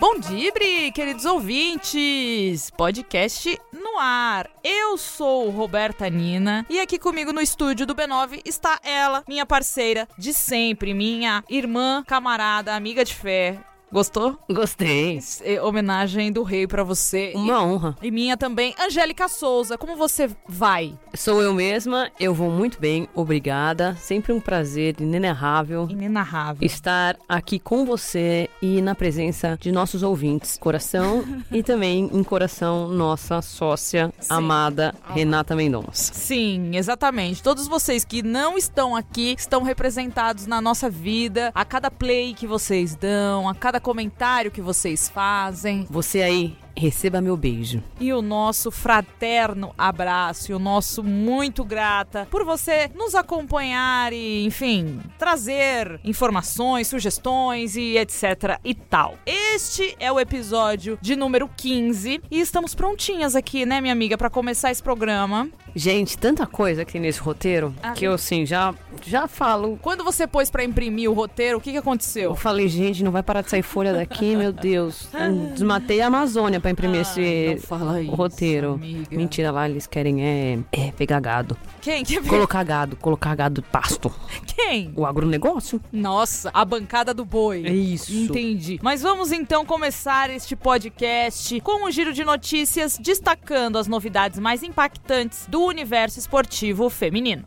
[0.00, 0.52] Bom dia,
[0.92, 2.70] queridos ouvintes!
[2.70, 3.60] Podcast
[3.98, 4.48] ar.
[4.62, 10.08] Eu sou Roberta Nina e aqui comigo no estúdio do B9 está ela, minha parceira
[10.16, 13.58] de sempre, minha irmã, camarada, amiga de fé,
[13.90, 14.38] Gostou?
[14.50, 15.18] Gostei.
[15.42, 17.32] É, homenagem do rei para você.
[17.34, 17.96] Uma e, honra.
[18.02, 19.78] E minha também, Angélica Souza.
[19.78, 20.92] Como você vai?
[21.14, 23.96] Sou eu mesma, eu vou muito bem, obrigada.
[23.96, 25.86] Sempre um prazer inenarrável.
[25.88, 26.64] Inenarrável.
[26.66, 30.58] Estar aqui com você e na presença de nossos ouvintes.
[30.58, 34.34] Coração e também em coração nossa sócia Sim.
[34.34, 36.12] amada Renata Mendonça.
[36.12, 37.42] Sim, exatamente.
[37.42, 41.50] Todos vocês que não estão aqui estão representados na nossa vida.
[41.54, 45.86] A cada play que vocês dão, a cada cada comentário que vocês fazem.
[45.88, 47.82] Você aí receba meu beijo.
[48.00, 54.44] E o nosso fraterno abraço e o nosso muito grata por você nos acompanhar e,
[54.44, 59.16] enfim, trazer informações, sugestões e etc e tal.
[59.26, 64.30] Este é o episódio de número 15 e estamos prontinhas aqui, né, minha amiga, para
[64.30, 65.48] começar esse programa.
[65.74, 69.78] Gente, tanta coisa aqui nesse roteiro ah, que eu, assim, já, já falo.
[69.80, 72.30] Quando você pôs para imprimir o roteiro, o que, que aconteceu?
[72.30, 75.08] Eu falei, gente, não vai parar de sair folha daqui, meu Deus.
[75.52, 77.66] Desmatei a Amazônia para imprimir ah, esse
[78.08, 78.74] roteiro.
[78.74, 79.16] Amiga.
[79.16, 81.56] Mentira, lá eles querem é, é pegar gado.
[81.80, 82.04] Quem?
[82.04, 84.12] Quer Colocar gado, colocar gado pasto.
[84.46, 84.92] Quem?
[84.96, 85.80] O agronegócio.
[85.92, 87.64] Nossa, a bancada do boi.
[87.64, 88.12] É isso.
[88.12, 88.78] Entendi.
[88.82, 94.62] Mas vamos então começar este podcast com um giro de notícias destacando as novidades mais
[94.62, 97.44] impactantes do universo esportivo feminino.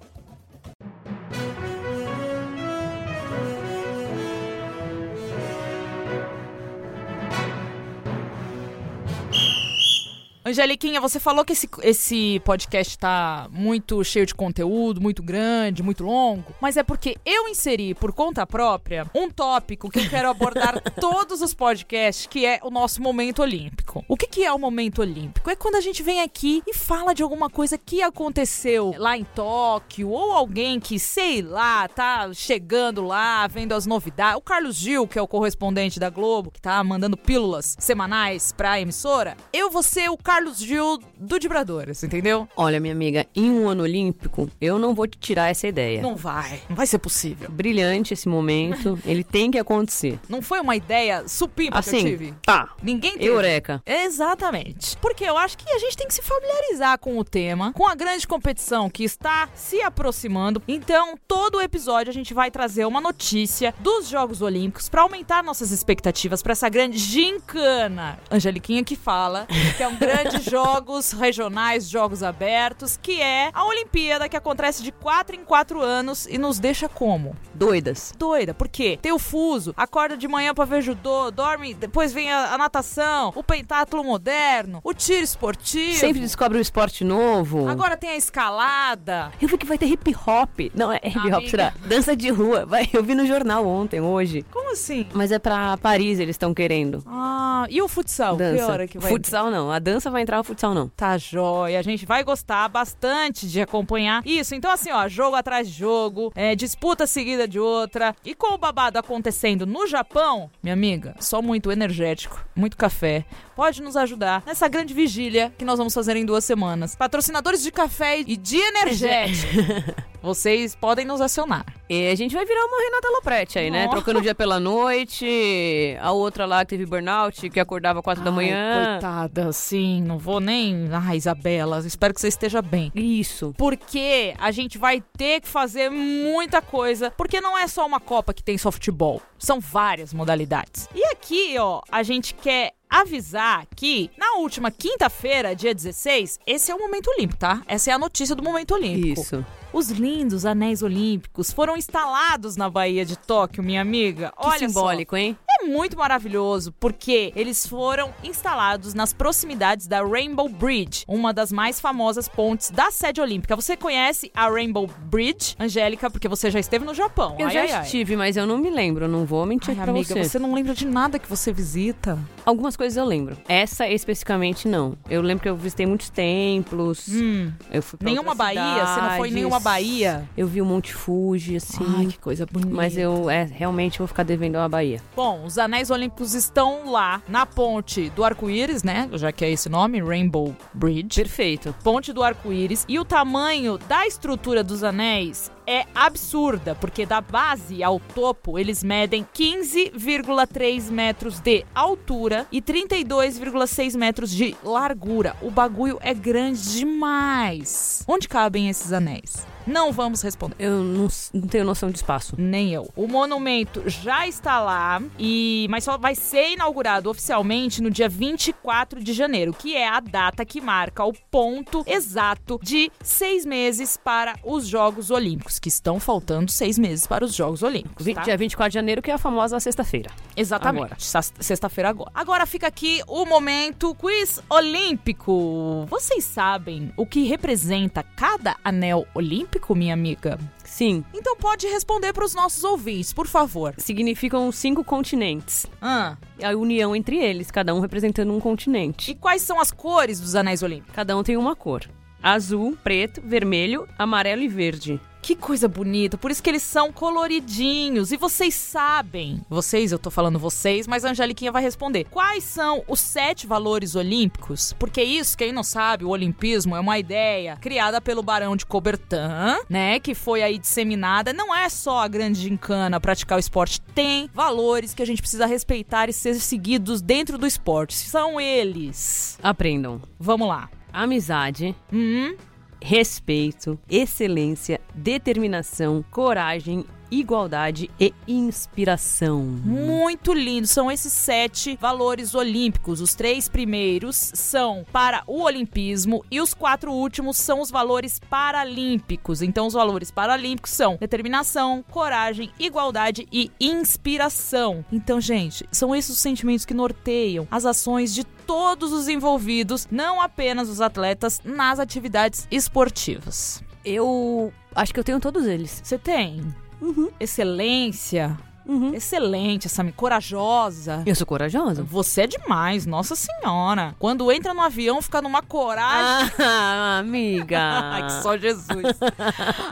[10.43, 16.03] Angeliquinha, você falou que esse, esse podcast tá muito cheio de conteúdo, muito grande, muito
[16.03, 20.81] longo, mas é porque eu inseri por conta própria um tópico que eu quero abordar
[20.99, 24.03] todos os podcasts, que é o nosso momento olímpico.
[24.07, 25.47] O que, que é o momento olímpico?
[25.47, 29.23] É quando a gente vem aqui e fala de alguma coisa que aconteceu lá em
[29.23, 34.39] Tóquio, ou alguém que, sei lá, tá chegando lá, vendo as novidades.
[34.39, 38.81] O Carlos Gil, que é o correspondente da Globo, que tá mandando pílulas semanais pra
[38.81, 39.37] emissora.
[39.53, 42.47] Eu vou ser o Carlos Gil do Dibradoras, entendeu?
[42.55, 46.01] Olha, minha amiga, em um ano olímpico, eu não vou te tirar essa ideia.
[46.01, 47.51] Não vai, não vai ser possível.
[47.51, 50.17] Brilhante esse momento, ele tem que acontecer.
[50.29, 52.33] Não foi uma ideia supimpa assim, que eu tive?
[52.45, 52.69] Tá.
[52.81, 53.25] Ninguém teve.
[53.25, 53.83] Eureka.
[53.85, 54.95] Exatamente.
[55.01, 57.93] Porque eu acho que a gente tem que se familiarizar com o tema, com a
[57.93, 60.63] grande competição que está se aproximando.
[60.65, 65.43] Então, todo o episódio a gente vai trazer uma notícia dos Jogos Olímpicos para aumentar
[65.43, 68.17] nossas expectativas para essa grande gincana.
[68.31, 73.65] Angeliquinha que fala que é um grande de jogos regionais, jogos abertos, que é a
[73.65, 77.35] Olimpíada que acontece de 4 em 4 anos e nos deixa como?
[77.53, 78.13] Doidas.
[78.17, 78.97] Doida, por quê?
[79.01, 83.31] Tem o fuso, acorda de manhã pra ver judô, dorme, depois vem a, a natação,
[83.35, 85.97] o pentatlo moderno, o tiro esportivo.
[85.97, 87.67] Sempre descobre um esporte novo.
[87.67, 89.31] Agora tem a escalada.
[89.41, 90.59] Eu vi que vai ter hip hop.
[90.73, 91.73] Não, é hip hop, será?
[91.85, 92.65] Dança de rua.
[92.65, 94.45] Vai, eu vi no jornal ontem, hoje.
[94.51, 95.07] Como assim?
[95.13, 97.03] Mas é pra Paris, eles estão querendo.
[97.07, 98.35] Ah, e o futsal?
[98.35, 98.65] Dança.
[98.65, 99.11] Que hora que vai?
[99.11, 100.89] Futsal não, a dança vai entrar no futsal, não.
[100.89, 101.79] Tá jóia.
[101.79, 104.53] A gente vai gostar bastante de acompanhar isso.
[104.55, 108.15] Então, assim, ó, jogo atrás de jogo, é, disputa seguida de outra.
[108.25, 113.25] E com o babado acontecendo no Japão, minha amiga, só muito energético, muito café.
[113.55, 116.95] Pode nos ajudar nessa grande vigília que nós vamos fazer em duas semanas.
[116.95, 119.53] Patrocinadores de café e de energético.
[120.21, 121.65] Vocês podem nos acionar.
[121.89, 123.87] E a gente vai virar uma Renata Lopretti aí, né?
[123.87, 125.97] Trocando o dia pela noite.
[125.99, 128.91] A outra lá que teve burnout, que acordava quatro Ai, da manhã.
[128.93, 130.00] Coitada, sim.
[130.01, 130.89] Não vou nem.
[130.91, 132.91] Ai, Isabela, espero que você esteja bem.
[132.95, 133.53] Isso.
[133.57, 137.11] Porque a gente vai ter que fazer muita coisa.
[137.11, 139.21] Porque não é só uma Copa que tem só futebol.
[139.37, 140.89] São várias modalidades.
[140.93, 146.75] E aqui, ó, a gente quer avisar que na última quinta-feira, dia 16, esse é
[146.75, 147.61] o Momento Olímpico, tá?
[147.65, 149.21] Essa é a notícia do Momento Olímpico.
[149.21, 149.45] Isso.
[149.71, 154.33] Os lindos anéis olímpicos foram instalados na Baía de Tóquio, minha amiga.
[154.37, 155.17] Que Olha simbólico, só.
[155.21, 155.37] hein?
[155.61, 161.79] É muito maravilhoso porque eles foram instalados nas proximidades da Rainbow Bridge, uma das mais
[161.79, 163.55] famosas pontes da sede olímpica.
[163.55, 167.35] Você conhece a Rainbow Bridge, Angélica, porque você já esteve no Japão.
[167.37, 167.83] Eu ai, já ai, ai.
[167.83, 170.23] estive, mas eu não me lembro, não vou mentir Ai, pra amiga, você.
[170.23, 172.17] você não lembra de nada que você visita?
[172.43, 173.37] Algumas coisas eu lembro.
[173.47, 174.97] Essa especificamente não.
[175.07, 177.07] Eu lembro que eu visitei muitos templos.
[177.07, 178.83] Hum, Eu fui pra nenhuma Bahia?
[178.85, 180.27] Você não foi em nenhuma Bahia?
[180.35, 181.85] Eu vi o Monte Fuji, assim.
[181.97, 182.73] Ai, que coisa bonita.
[182.73, 184.99] Mas eu é, realmente vou ficar devendo a Bahia.
[185.15, 189.09] Bom, os anéis olímpicos estão lá na ponte do arco-íris, né?
[189.13, 191.21] Já que é esse nome, Rainbow Bridge.
[191.21, 191.75] Perfeito.
[191.83, 192.85] Ponte do arco-íris.
[192.87, 198.81] E o tamanho da estrutura dos anéis é absurda, porque da base ao topo eles
[198.81, 205.35] medem 15,3 metros de altura e 32,6 metros de largura.
[205.41, 208.05] O bagulho é grande demais.
[208.07, 209.45] Onde cabem esses anéis?
[209.65, 210.55] Não vamos responder.
[210.59, 212.35] Eu não, não tenho noção de espaço.
[212.37, 212.89] Nem eu.
[212.95, 219.03] O monumento já está lá e mas só vai ser inaugurado oficialmente no dia 24
[219.03, 224.35] de janeiro, que é a data que marca o ponto exato de seis meses para
[224.43, 228.05] os Jogos Olímpicos, que estão faltando seis meses para os Jogos Olímpicos.
[228.13, 228.21] Tá?
[228.21, 230.09] Dia 24 de janeiro, que é a famosa sexta-feira.
[230.35, 230.95] Exatamente.
[231.39, 232.11] Sexta-feira agora.
[232.13, 235.85] Agora fica aqui o momento quiz olímpico.
[235.87, 240.37] Vocês sabem o que representa cada anel olímpico, minha amiga?
[240.63, 243.73] Sim, Então pode responder para os nossos ouvintes, por favor.
[243.77, 245.65] significam cinco continentes.
[245.81, 246.17] Ah.
[246.43, 249.11] A união entre eles, cada um representando um continente.
[249.11, 250.93] E quais são as cores dos anéis olímpicos?
[250.95, 251.83] Cada um tem uma cor.
[252.21, 254.99] Azul, preto, vermelho, amarelo e verde.
[255.21, 258.11] Que coisa bonita, por isso que eles são coloridinhos.
[258.11, 262.05] E vocês sabem, vocês, eu tô falando vocês, mas a Angeliquinha vai responder.
[262.05, 264.73] Quais são os sete valores olímpicos?
[264.79, 269.61] Porque isso, quem não sabe, o olimpismo é uma ideia criada pelo Barão de Coubertin,
[269.69, 269.99] né?
[269.99, 271.31] Que foi aí disseminada.
[271.33, 275.45] Não é só a grande gincana praticar o esporte, tem valores que a gente precisa
[275.45, 277.93] respeitar e ser seguidos dentro do esporte.
[277.93, 279.37] São eles.
[279.43, 280.01] Aprendam.
[280.19, 280.69] Vamos lá.
[280.93, 282.35] Amizade, Hum,
[282.81, 289.41] respeito, excelência, determinação, coragem, igualdade e inspiração.
[289.41, 290.67] Muito lindo.
[290.67, 293.01] São esses sete valores olímpicos.
[293.01, 299.41] Os três primeiros são para o olimpismo e os quatro últimos são os valores paralímpicos.
[299.41, 304.85] Então, os valores paralímpicos são determinação, coragem, igualdade e inspiração.
[304.91, 310.21] Então, gente, são esses os sentimentos que norteiam as ações de todos os envolvidos, não
[310.21, 313.63] apenas os atletas, nas atividades esportivas.
[313.83, 315.81] Eu acho que eu tenho todos eles.
[315.83, 317.09] Você tem Uhum.
[317.19, 318.93] excelência, Uhum.
[318.93, 321.03] excelente, essa corajosa.
[321.05, 321.83] Eu sou corajosa.
[321.83, 323.95] Você é demais, nossa senhora.
[323.99, 326.31] Quando entra no avião, fica numa coragem.
[326.39, 327.59] Ah, amiga.
[327.59, 328.83] Ai, que só Jesus.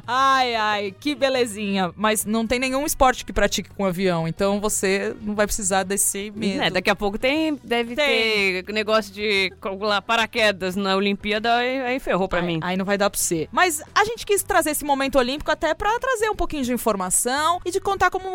[0.06, 1.91] ai, ai, que belezinha.
[1.95, 6.31] Mas não tem nenhum esporte que pratique com avião, então você não vai precisar desse
[6.35, 6.63] medo.
[6.63, 8.63] É, daqui a pouco tem, deve Tem.
[8.63, 12.59] ter negócio de calcular paraquedas na Olimpíada, aí, aí ferrou pra Aí- mim.
[12.62, 13.47] Aí não vai dar pra você.
[13.51, 17.59] Mas a gente quis trazer esse momento olímpico até pra trazer um pouquinho de informação
[17.65, 18.30] e de contar como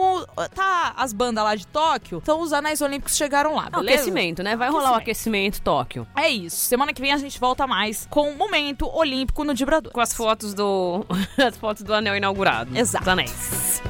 [0.49, 2.20] tá as bandas lá de Tóquio.
[2.23, 3.94] Então os anéis olímpicos chegaram lá, beleza?
[3.94, 4.56] aquecimento, né?
[4.56, 6.06] Vai rolar o aquecimento Tóquio.
[6.17, 6.56] É isso.
[6.56, 9.93] Semana que vem a gente volta mais com o momento olímpico no Vibrador.
[9.93, 11.05] Com as fotos do.
[11.38, 12.76] as fotos do anel inaugurado.
[12.76, 13.05] Exato.
[13.05, 13.82] Dos anéis.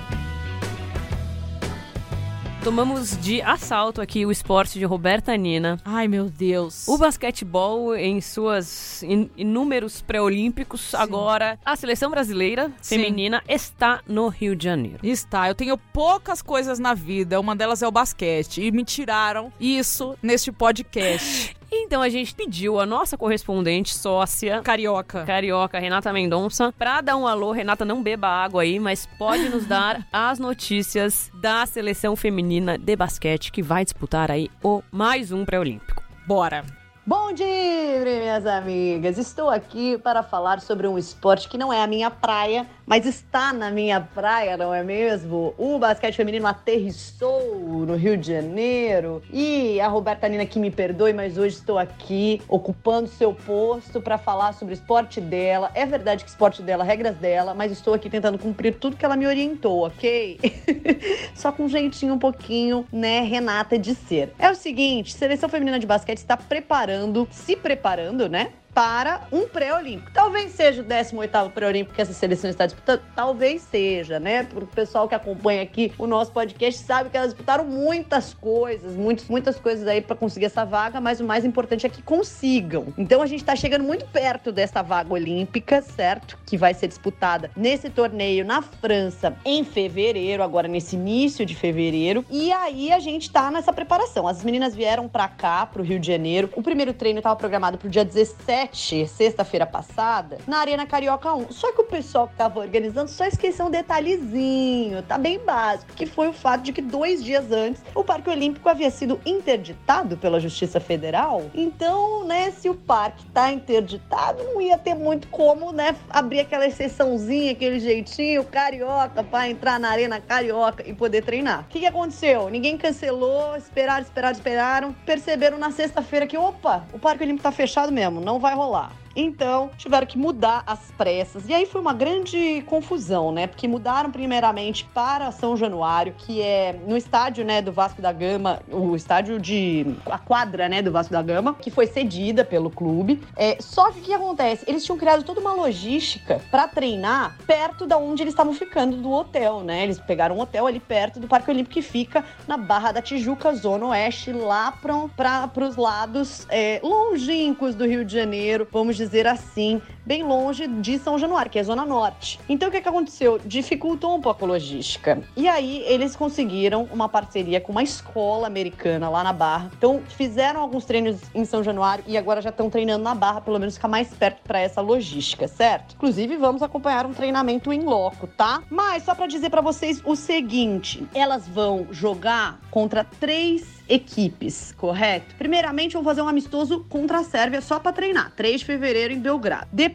[2.65, 5.79] Tomamos de assalto aqui o esporte de Roberta Nina.
[5.85, 6.89] Ai, meu Deus.
[6.89, 10.95] O basquetebol em suas in- inúmeros pré-olímpicos.
[10.95, 12.97] Agora, a seleção brasileira Sim.
[12.97, 14.99] feminina está no Rio de Janeiro.
[15.03, 19.53] Está, eu tenho poucas coisas na vida, uma delas é o basquete, e me tiraram
[19.61, 21.55] isso neste podcast.
[21.71, 25.25] Então a gente pediu a nossa correspondente sócia Carioca.
[25.25, 27.53] carioca Renata Mendonça pra dar um alô.
[27.53, 32.97] Renata, não beba água aí, mas pode nos dar as notícias da seleção feminina de
[32.97, 36.03] basquete que vai disputar aí o mais um pré-olímpico.
[36.27, 36.65] Bora.
[37.07, 39.19] Bom dia, minhas amigas!
[39.19, 43.53] Estou aqui para falar sobre um esporte que não é a minha praia, mas está
[43.53, 45.55] na minha praia, não é mesmo?
[45.57, 51.13] O basquete feminino aterrissou no Rio de Janeiro e a Roberta Nina que me perdoe,
[51.13, 55.71] mas hoje estou aqui ocupando seu posto para falar sobre o esporte dela.
[55.75, 59.17] É verdade que esporte dela, regras dela, mas estou aqui tentando cumprir tudo que ela
[59.17, 60.39] me orientou, ok?
[61.35, 64.33] Só com um jeitinho um pouquinho, né, Renata, de ser.
[64.39, 68.53] É o seguinte, seleção feminina de basquete está preparando, se preparando, né?
[68.75, 70.11] Para um pré-olímpico.
[70.13, 74.43] Talvez seja o 18º pré-olímpico que essa seleção está disputando, talvez seja, né?
[74.43, 78.97] Porque o pessoal que acompanha aqui o nosso podcast sabe que elas disputaram muitas coisas,
[78.97, 82.93] muitas, muitas coisas aí para conseguir essa vaga, mas o mais importante é que consigam.
[82.99, 86.37] Então a gente está chegando muito perto dessa vaga olímpica, certo?
[86.45, 92.25] Que vai ser disputada nesse torneio na França em fevereiro, agora nesse início de fevereiro.
[92.29, 94.27] E aí a gente tá nessa preparação.
[94.27, 96.51] As meninas vieram para cá, pro Rio de Janeiro.
[96.57, 101.53] O primeiro treino estava programado pro dia 17, sexta-feira passada, na Arena Carioca 1.
[101.53, 106.07] Só que o pessoal que tava organizando só esqueceu um detalhezinho, tá bem básico, que
[106.07, 110.41] foi o fato de que dois dias antes o Parque Olímpico havia sido interditado pela
[110.41, 111.43] Justiça Federal.
[111.55, 116.67] Então, né, se o parque tá interditado, não ia ter muito como, né, abrir aquela
[116.67, 121.63] exceçãozinha, aquele jeitinho carioca para entrar na Arena Carioca e poder treinar.
[121.63, 122.49] O que, que aconteceu?
[122.49, 127.93] Ninguém cancelou, esperaram, esperaram, esperaram, perceberam na sexta-feira que, opa, o Parque Olímpico tá fechado
[127.93, 129.04] mesmo, não vai rolar.
[129.17, 131.49] Então, tiveram que mudar as pressas.
[131.49, 133.47] E aí foi uma grande confusão, né?
[133.47, 138.61] Porque mudaram primeiramente para São Januário, que é no estádio, né, do Vasco da Gama,
[138.71, 143.23] o estádio de a quadra, né, do Vasco da Gama, que foi cedida pelo clube.
[143.37, 144.65] É, só que o que acontece?
[144.67, 149.11] Eles tinham criado toda uma logística para treinar perto da onde eles estavam ficando do
[149.13, 149.85] hotel, né?
[149.85, 153.55] Eles pegaram um hotel ali perto do Parque Olímpico que fica na Barra da Tijuca,
[153.55, 159.27] zona oeste, lá para os lados é, longínquos do Rio de Janeiro, vamos dizer dizer
[159.27, 162.41] assim, bem longe de São Januário, que é a Zona Norte.
[162.49, 163.41] Então o que, que aconteceu?
[163.45, 165.23] Dificultou um pouco a logística.
[165.37, 169.71] E aí eles conseguiram uma parceria com uma escola americana lá na Barra.
[169.77, 173.59] Então fizeram alguns treinos em São Januário e agora já estão treinando na Barra, pelo
[173.59, 175.95] menos ficar mais perto para essa logística, certo?
[175.95, 178.63] Inclusive vamos acompanhar um treinamento em loco, tá?
[178.71, 185.35] Mas só para dizer para vocês o seguinte, elas vão jogar contra três equipes, correto?
[185.37, 189.19] Primeiramente, vão fazer um amistoso contra a Sérvia só para treinar, 3 de fevereiro em
[189.19, 189.69] Belgrado.
[189.73, 189.94] Depois,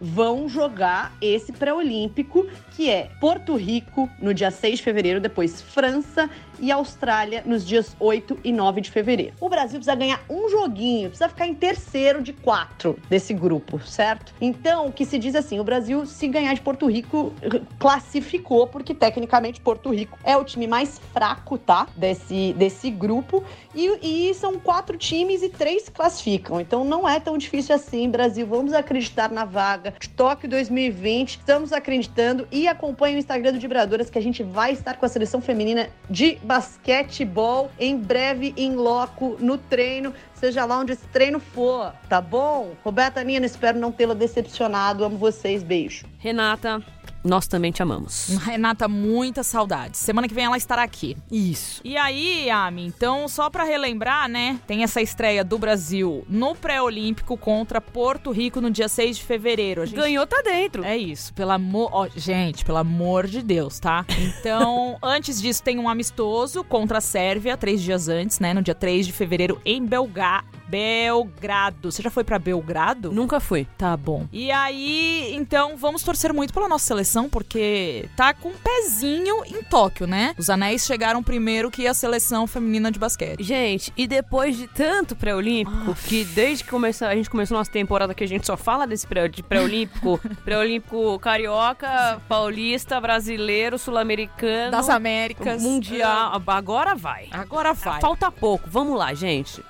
[0.00, 6.28] vão jogar esse pré-olímpico, que é Porto Rico no dia 6 de fevereiro, depois França
[6.60, 9.34] e Austrália nos dias 8 e 9 de fevereiro.
[9.40, 14.34] O Brasil precisa ganhar um joguinho, precisa ficar em terceiro de quatro desse grupo, certo?
[14.40, 17.32] Então, o que se diz assim, o Brasil, se ganhar de Porto Rico,
[17.78, 21.86] classificou, porque tecnicamente Porto Rico é o time mais fraco, tá?
[21.96, 23.42] Desse, desse grupo.
[23.74, 26.60] E, e são quatro times e três classificam.
[26.60, 28.46] Então não é tão difícil assim, Brasil.
[28.46, 31.38] Vamos acreditar na vaga de Tóquio 2020.
[31.38, 35.08] Estamos acreditando e acompanhe o Instagram do Vibradoras que a gente vai estar com a
[35.08, 41.40] seleção feminina de basquetebol em breve em loco no treino, seja lá onde esse treino
[41.40, 42.72] for, tá bom?
[42.84, 45.04] Roberta Nina, espero não tê-la decepcionado.
[45.04, 46.06] Amo vocês, beijo.
[46.18, 46.82] Renata,
[47.26, 48.28] nós também te amamos.
[48.42, 49.96] Renata, muita saudade.
[49.96, 51.16] Semana que vem ela estará aqui.
[51.30, 51.80] Isso.
[51.84, 57.36] E aí, Ami, então só para relembrar, né, tem essa estreia do Brasil no pré-olímpico
[57.36, 59.84] contra Porto Rico no dia 6 de fevereiro.
[59.86, 59.96] Gente...
[59.96, 60.84] Ganhou, tá dentro.
[60.84, 64.04] É isso, pelo amor, oh, gente, pelo amor de Deus, tá?
[64.18, 68.74] Então, antes disso tem um amistoso contra a Sérvia, três dias antes, né, no dia
[68.74, 71.90] 3 de fevereiro em Belgar Belgrado.
[71.90, 73.12] Você já foi para Belgrado?
[73.12, 73.66] Nunca fui.
[73.78, 74.26] Tá bom.
[74.32, 79.62] E aí, então, vamos torcer muito pela nossa seleção, porque tá com um pezinho em
[79.62, 80.34] Tóquio, né?
[80.38, 83.42] Os anéis chegaram primeiro que a seleção feminina de basquete.
[83.42, 86.08] Gente, e depois de tanto pré-olímpico, ah.
[86.08, 89.06] que desde que começou, a gente começou nossa temporada que a gente só fala desse
[89.06, 97.28] pré-olímpico, pré-olímpico carioca, paulista, brasileiro, sul-americano, das Américas, mundial, agora vai.
[97.30, 98.00] Agora vai.
[98.00, 98.68] Falta pouco.
[98.70, 99.62] Vamos lá, gente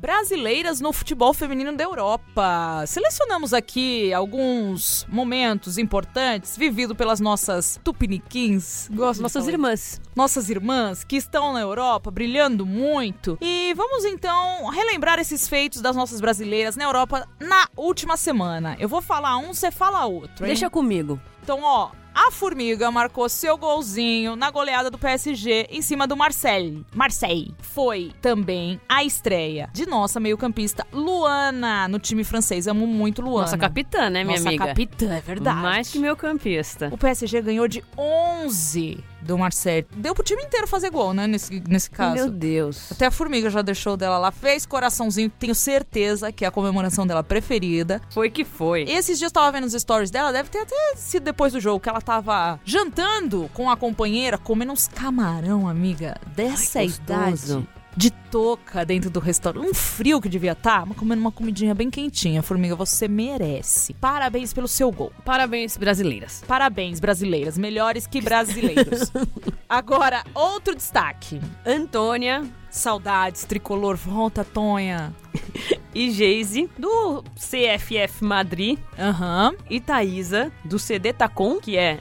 [0.00, 2.84] brasileiras no futebol feminino da Europa.
[2.86, 11.16] Selecionamos aqui alguns momentos importantes vividos pelas nossas tupiniquins, gosto nossas irmãs, nossas irmãs que
[11.16, 13.36] estão na Europa brilhando muito.
[13.42, 18.76] E vamos então relembrar esses feitos das nossas brasileiras na Europa na última semana.
[18.80, 20.44] Eu vou falar um, você fala outro.
[20.44, 20.48] Hein?
[20.48, 21.20] Deixa comigo.
[21.42, 26.84] Então, ó, a Formiga marcou seu golzinho na goleada do PSG em cima do Marseille.
[26.94, 27.54] Marseille.
[27.60, 32.66] Foi também a estreia de nossa meio-campista Luana no time francês.
[32.66, 33.42] Amo muito Luana.
[33.42, 34.64] Nossa capitã, né, minha nossa amiga?
[34.64, 35.62] Nossa capitã, é verdade.
[35.62, 36.88] Mais que meio-campista.
[36.92, 39.86] O PSG ganhou de 11 do Marcelo.
[39.96, 41.26] Deu pro time inteiro fazer gol, né?
[41.26, 42.14] Nesse, nesse caso.
[42.14, 42.90] Meu Deus.
[42.92, 44.30] Até a Formiga já deixou dela lá.
[44.30, 45.30] Fez coraçãozinho.
[45.38, 48.00] Tenho certeza que é a comemoração dela preferida.
[48.10, 48.82] Foi que foi.
[48.82, 50.32] Esses dias eu tava vendo os stories dela.
[50.32, 54.72] Deve ter até sido depois do jogo que ela tava jantando com a companheira, comendo
[54.72, 56.16] uns camarão, amiga.
[56.34, 57.66] Dessa Ai, idade
[57.96, 59.68] de touca dentro do restaurante.
[59.68, 62.42] Um frio que devia estar, tá, mas comendo uma comidinha bem quentinha.
[62.42, 63.94] Formiga, você merece.
[63.94, 65.12] Parabéns pelo seu gol.
[65.24, 66.42] Parabéns, brasileiras.
[66.46, 67.58] Parabéns, brasileiras.
[67.58, 69.12] Melhores que brasileiros.
[69.68, 71.40] Agora, outro destaque.
[71.66, 72.44] Antônia.
[72.70, 75.12] Saudades, tricolor, volta, Tonha.
[75.92, 79.54] e Geise, do CFF Madrid, Aham.
[79.68, 81.98] e Thaisa, do CD Tacom, que é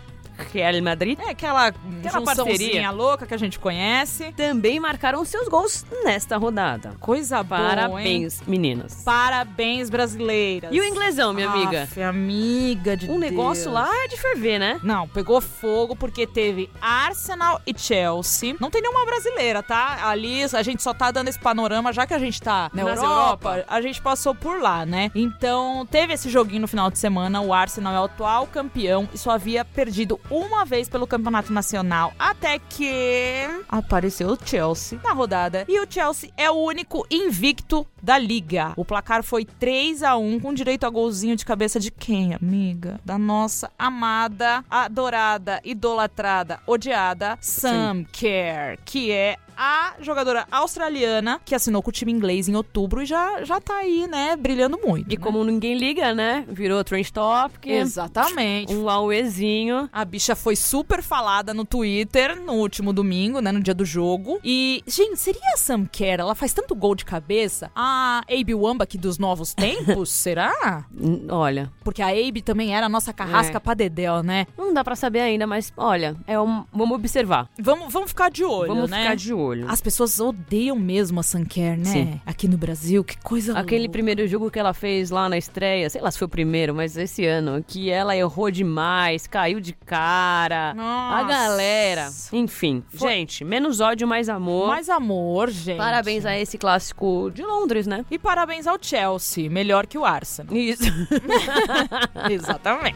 [0.53, 2.89] Real Madrid, É aquela, Aquela parceria.
[2.91, 4.31] louca que a gente conhece.
[4.34, 6.93] também marcaram seus gols nesta rodada.
[7.00, 7.67] Coisa boa, hein?
[7.75, 9.01] Parabéns, meninas.
[9.03, 10.72] Parabéns, brasileiras.
[10.74, 11.84] E o inglesão, minha amiga?
[11.84, 13.74] Aff, amiga de Um negócio Deus.
[13.75, 14.79] lá é de ferver, né?
[14.84, 18.55] Não, pegou fogo porque teve Arsenal e Chelsea.
[18.60, 20.08] Não tem nenhuma brasileira, tá?
[20.08, 23.50] Ali a gente só tá dando esse panorama, já que a gente tá na Europa,
[23.50, 23.65] Europa.
[23.67, 25.12] a gente passou por lá, né?
[25.15, 27.41] Então, teve esse joguinho no final de semana.
[27.41, 32.13] O Arsenal é o atual campeão e só havia perdido uma vez pelo campeonato nacional.
[32.17, 35.65] Até que apareceu o Chelsea na rodada.
[35.67, 38.74] E o Chelsea é o único invicto da liga.
[38.75, 43.00] O placar foi 3 a 1 com direito a golzinho de cabeça de quem, amiga?
[43.03, 51.84] Da nossa amada, adorada, idolatrada, odiada Sam Kerr, que é a jogadora australiana que assinou
[51.84, 55.12] com o time inglês em outubro e já, já tá aí, né, brilhando muito.
[55.13, 55.22] E né?
[55.22, 56.46] como ninguém liga, né?
[56.48, 57.68] Virou trend topic.
[57.68, 58.74] Exatamente.
[58.74, 59.89] Um auezinho.
[59.92, 63.51] A bicha foi super falada no Twitter no último domingo, né?
[63.51, 64.39] No dia do jogo.
[64.46, 66.22] E, gente, seria a Sam Kerr?
[66.22, 67.70] Ela faz tanto gol de cabeça.
[67.75, 70.10] A Abe Wamba aqui dos novos tempos?
[70.30, 70.86] será?
[71.30, 73.60] Olha, Porque a Abe também era a nossa carrasca É.
[73.60, 74.48] pra dedéu, né?
[74.58, 77.50] não dá pra saber ainda, mas olha, é um, vamos observar.
[77.60, 79.01] Vamos, vamos ficar de olho, vamos né?
[79.01, 79.49] ficar de olho.
[79.68, 81.86] As pessoas odeiam mesmo a Kerr, né?
[81.86, 82.22] Sim.
[82.25, 83.91] Aqui no Brasil, que coisa Aquele louca.
[83.91, 86.96] primeiro jogo que ela fez lá na estreia, sei lá se foi o primeiro, mas
[86.98, 90.74] esse ano, que ela errou demais, caiu de cara.
[90.74, 91.15] Nossa.
[91.18, 92.10] A galera.
[92.34, 94.68] Enfim, Foi- gente, menos ódio, mais amor.
[94.68, 95.77] Mais amor, gente.
[95.77, 98.06] Parabéns a esse clássico de Londres, né?
[98.12, 100.56] E parabéns ao Chelsea, melhor que o Arsenal.
[100.56, 100.84] Isso.
[102.29, 102.96] Exatamente.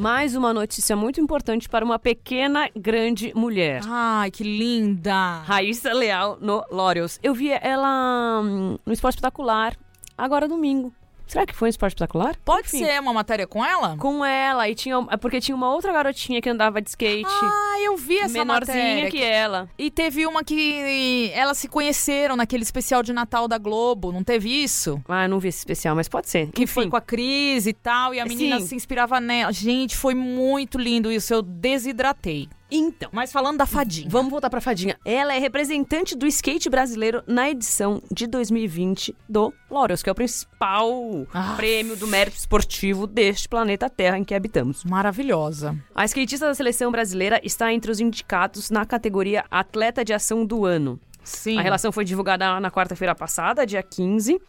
[0.00, 3.82] Mais uma notícia muito importante para uma pequena, grande mulher.
[3.86, 5.42] Ai, que linda.
[5.42, 7.20] Raíssa Leal no L'Oreals.
[7.22, 9.76] Eu vi ela hum, no Esporte Espetacular,
[10.16, 10.90] agora domingo.
[11.30, 12.34] Será que foi no Esporte Espetacular?
[12.44, 13.96] Pode Enfim, ser uma matéria com ela?
[13.96, 14.96] Com ela, e tinha.
[15.10, 17.24] é Porque tinha uma outra garotinha que andava de skate.
[17.24, 19.10] Ah, eu vi essa menorzinha matéria.
[19.12, 19.68] que ela.
[19.78, 24.50] E teve uma que elas se conheceram naquele especial de Natal da Globo, não teve
[24.50, 25.00] isso?
[25.08, 26.50] Ah, não vi esse especial, mas pode ser.
[26.50, 28.66] Que Enfim, foi com a Cris e tal, e a menina Sim.
[28.66, 29.52] se inspirava nela.
[29.52, 32.48] Gente, foi muito lindo isso, eu desidratei.
[32.70, 33.08] Então.
[33.12, 34.08] Mas falando da fadinha.
[34.08, 34.96] Vamos voltar pra Fadinha.
[35.04, 40.14] Ela é representante do skate brasileiro na edição de 2020 do L'Oreals, que é o
[40.14, 41.54] principal Ah.
[41.56, 44.84] prêmio do mérito esportivo deste planeta Terra em que habitamos.
[44.84, 45.76] Maravilhosa.
[45.94, 50.64] A skatista da seleção brasileira está entre os indicados na categoria Atleta de Ação do
[50.64, 51.00] Ano.
[51.22, 51.58] Sim.
[51.58, 54.40] A relação foi divulgada na quarta-feira passada, dia 15.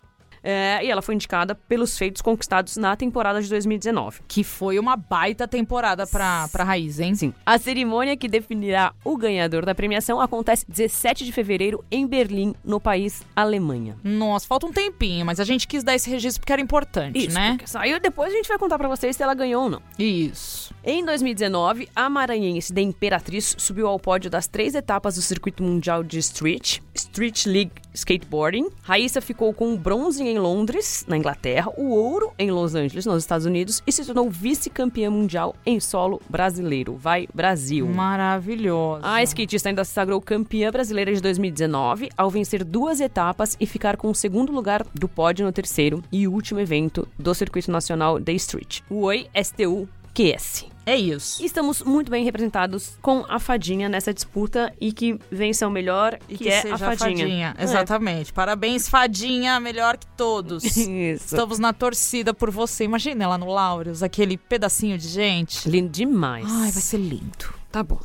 [0.44, 4.22] É, e ela foi indicada pelos feitos conquistados na temporada de 2019.
[4.28, 7.16] Que foi uma baita temporada pra, pra Raiz, hein?
[7.16, 7.34] Sim.
[7.46, 12.80] A cerimônia que definirá o ganhador da premiação acontece 17 de fevereiro em Berlim, no
[12.80, 13.96] país Alemanha.
[14.04, 17.36] Nossa, falta um tempinho, mas a gente quis dar esse registro porque era importante, Isso,
[17.36, 17.58] né?
[17.66, 19.82] saiu depois a gente vai contar pra vocês se ela ganhou ou não.
[19.98, 20.74] Isso.
[20.84, 26.04] Em 2019, a maranhense da Imperatriz subiu ao pódio das três etapas do circuito mundial
[26.04, 28.68] de Street, Street League Skateboarding.
[28.82, 33.24] Raíssa ficou com o bronze em Londres, na Inglaterra, o ouro em Los Angeles, nos
[33.24, 36.96] Estados Unidos, e se tornou vice-campeã mundial em solo brasileiro.
[36.96, 37.88] Vai, Brasil!
[37.88, 39.02] Maravilhosa.
[39.04, 43.98] A skatista ainda se sagrou campeã brasileira de 2019 ao vencer duas etapas e ficar
[43.98, 48.32] com o segundo lugar do pódio no terceiro e último evento do Circuito Nacional da
[48.32, 50.72] Street, o Oi STU QS.
[50.86, 51.44] É isso.
[51.46, 56.38] Estamos muito bem representados com a fadinha nessa disputa e que vença o melhor, E
[56.38, 57.56] que, é a fadinha.
[57.58, 57.64] É.
[57.64, 58.34] Exatamente.
[58.34, 60.64] Parabéns, fadinha, melhor que todos.
[60.76, 61.26] Isso.
[61.26, 62.84] Estamos na torcida por você.
[62.84, 65.70] Imagina ela no Laureus, aquele pedacinho de gente.
[65.70, 66.46] Lindo demais.
[66.50, 67.54] Ai, vai ser lindo.
[67.72, 68.00] Tá bom.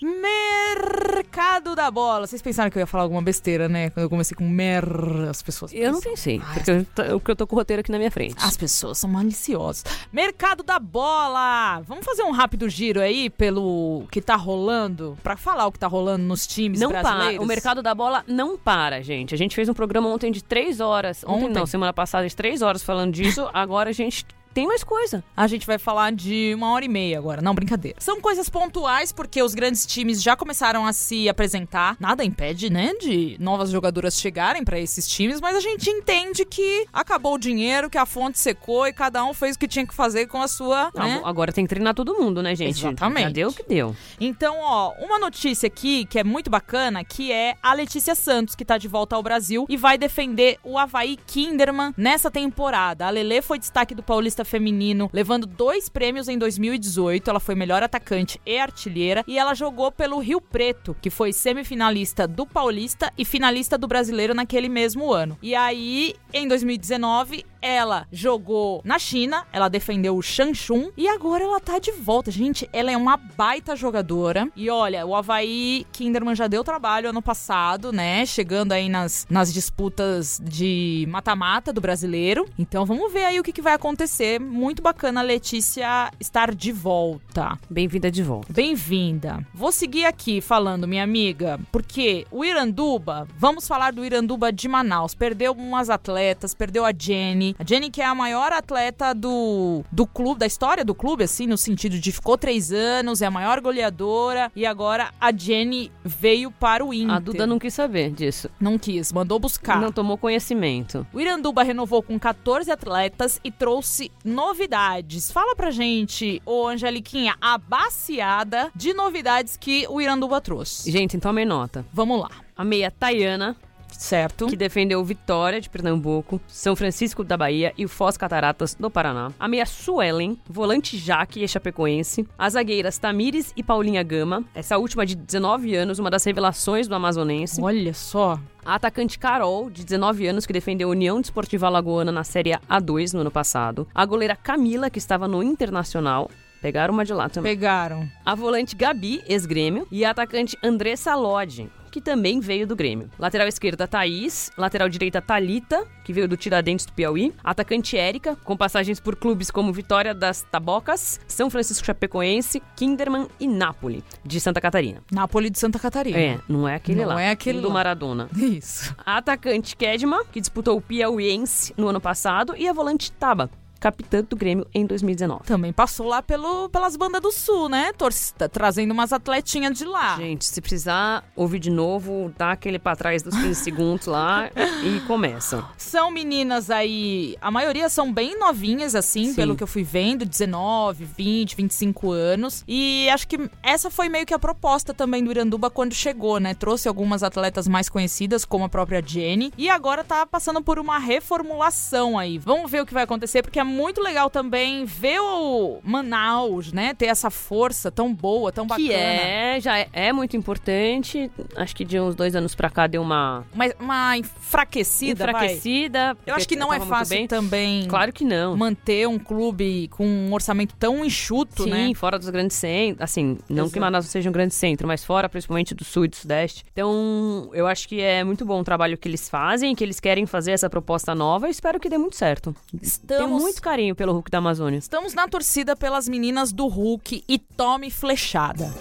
[0.00, 2.26] Mercado da bola.
[2.26, 3.90] Vocês pensaram que eu ia falar alguma besteira, né?
[3.90, 4.84] Quando eu comecei com mer,
[5.28, 5.72] as pessoas.
[5.74, 8.10] Eu não pensei, Ai, porque eu, tô- eu tô com o roteiro aqui na minha
[8.10, 8.34] frente.
[8.38, 9.84] As pessoas são maliciosas.
[10.12, 11.80] Mercado da bola!
[11.86, 15.18] Vamos fazer um rápido giro aí pelo que tá rolando?
[15.22, 17.34] Pra falar o que tá rolando nos times Não brasileiros.
[17.36, 17.42] para.
[17.42, 19.34] O mercado da bola não para, gente.
[19.34, 21.24] A gente fez um programa ontem de três horas.
[21.24, 21.54] Ontem, Ontem?
[21.54, 23.48] não, semana passada de três horas falando disso.
[23.52, 25.22] Agora a gente tem mais coisa.
[25.36, 27.40] A gente vai falar de uma hora e meia agora.
[27.42, 27.96] Não, brincadeira.
[28.00, 31.96] São coisas pontuais, porque os grandes times já começaram a se apresentar.
[32.00, 36.86] Nada impede, né, de novas jogadoras chegarem pra esses times, mas a gente entende que
[36.92, 39.94] acabou o dinheiro, que a fonte secou e cada um fez o que tinha que
[39.94, 40.90] fazer com a sua.
[40.94, 41.20] Não, né?
[41.24, 42.78] Agora tem que treinar todo mundo, né, gente?
[42.78, 43.24] Exatamente.
[43.24, 43.96] Já deu o que deu.
[44.20, 48.64] Então, ó, uma notícia aqui que é muito bacana, que é a Letícia Santos, que
[48.64, 53.06] tá de volta ao Brasil e vai defender o Havaí Kinderman nessa temporada.
[53.06, 57.28] A Lelê foi destaque do Paulista feminino, levando dois prêmios em 2018.
[57.28, 59.24] Ela foi melhor atacante e artilheira.
[59.26, 64.34] E ela jogou pelo Rio Preto, que foi semifinalista do Paulista e finalista do Brasileiro
[64.34, 65.38] naquele mesmo ano.
[65.42, 71.60] E aí, em 2019, ela jogou na China, ela defendeu o Shanchun e agora ela
[71.60, 72.30] tá de volta.
[72.30, 74.48] Gente, ela é uma baita jogadora.
[74.56, 78.24] E olha, o Havaí Kinderman já deu trabalho ano passado, né?
[78.26, 82.46] Chegando aí nas, nas disputas de mata-mata do brasileiro.
[82.58, 84.40] Então vamos ver aí o que, que vai acontecer.
[84.40, 87.58] Muito bacana a Letícia estar de volta.
[87.68, 88.52] Bem-vinda de volta.
[88.52, 89.46] Bem-vinda.
[89.52, 95.14] Vou seguir aqui falando, minha amiga, porque o Iranduba, vamos falar do Iranduba de Manaus.
[95.14, 97.54] Perdeu umas atletas, perdeu a Jenny.
[97.58, 101.46] A Jenny, que é a maior atleta do, do clube, da história do clube, assim,
[101.46, 104.50] no sentido de ficou três anos, é a maior goleadora.
[104.54, 107.16] E agora a Jenny veio para o Inter.
[107.16, 108.48] A Duda não quis saber disso.
[108.60, 109.80] Não quis, mandou buscar.
[109.80, 111.06] Não tomou conhecimento.
[111.12, 115.30] O Iranduba renovou com 14 atletas e trouxe novidades.
[115.30, 120.90] Fala pra gente, ô Angeliquinha, a baseada de novidades que o Iranduba trouxe.
[120.90, 121.84] Gente, então tomem nota.
[121.92, 122.30] Vamos lá.
[122.56, 123.54] A meia Tayana,
[123.90, 124.46] Certo.
[124.46, 129.32] que defendeu Vitória de Pernambuco, São Francisco da Bahia e o Foz Cataratas do Paraná.
[129.38, 132.26] A meia Suelen, volante Jaque e Chapecoense.
[132.38, 136.94] As zagueiras Tamires e Paulinha Gama, essa última de 19 anos, uma das revelações do
[136.94, 137.60] amazonense.
[137.60, 138.38] Olha só.
[138.64, 143.14] A atacante Carol, de 19 anos, que defendeu a União Desportiva Alagoana na Série A2
[143.14, 143.86] no ano passado.
[143.94, 146.30] A goleira Camila, que estava no Internacional.
[146.60, 147.54] Pegaram uma de lá também.
[147.54, 148.08] Pegaram.
[148.26, 149.86] A volante Gabi, ex-grêmio.
[149.90, 153.10] E a atacante Andressa Lodge, que também veio do Grêmio.
[153.18, 154.50] Lateral esquerda, Thaís.
[154.56, 157.32] Lateral direita, Talita, que veio do Tiradentes do Piauí.
[157.42, 163.46] Atacante Érica, com passagens por clubes como Vitória das Tabocas, São Francisco Chapecoense, Kinderman e
[163.48, 165.02] Nápoles, de Santa Catarina.
[165.10, 166.18] Nápoles de Santa Catarina.
[166.18, 167.22] É, não é aquele Não lá.
[167.22, 167.74] é aquele do lá.
[167.74, 168.28] Maradona.
[168.36, 168.94] Isso.
[169.04, 174.36] Atacante Kedma, que disputou o Piauiense no ano passado, e a volante Taba, capitã do
[174.36, 175.44] Grêmio em 2019.
[175.44, 177.92] Também passou lá pelo, pelas bandas do sul, né?
[177.96, 180.16] Torce- tá trazendo umas atletinhas de lá.
[180.16, 184.50] Gente, se precisar ouvir de novo, dá aquele pra trás dos 15 segundos lá
[184.84, 185.64] e começa.
[185.76, 189.34] São meninas aí, a maioria são bem novinhas, assim, Sim.
[189.34, 192.64] pelo que eu fui vendo, 19, 20, 25 anos.
[192.66, 196.54] E acho que essa foi meio que a proposta também do Iranduba quando chegou, né?
[196.54, 199.52] Trouxe algumas atletas mais conhecidas, como a própria Jenny.
[199.56, 202.38] E agora tá passando por uma reformulação aí.
[202.38, 206.94] Vamos ver o que vai acontecer, porque é muito legal também ver o Manaus, né?
[206.94, 208.88] Ter essa força tão boa, tão bacana.
[208.88, 211.30] Que é, já é, é muito importante.
[211.56, 216.16] Acho que de uns dois anos pra cá deu uma Uma, uma enfraquecida, enfraquecida.
[216.26, 217.26] Eu acho que não é muito fácil bem.
[217.26, 218.56] também Claro que não.
[218.56, 221.94] manter um clube com um orçamento tão enxuto, Sim, né?
[221.94, 223.02] fora dos grandes centros.
[223.02, 223.80] Assim, não que Exato.
[223.80, 226.64] Manaus seja um grande centro, mas fora, principalmente do sul e do sudeste.
[226.72, 230.26] Então, eu acho que é muito bom o trabalho que eles fazem, que eles querem
[230.26, 232.54] fazer essa proposta nova e espero que dê muito certo.
[232.70, 234.78] Tenho Estamos, muito carinho pelo Hulk da Amazônia.
[234.78, 238.72] estamos na torcida pelas meninas do Hulk e tome flechada.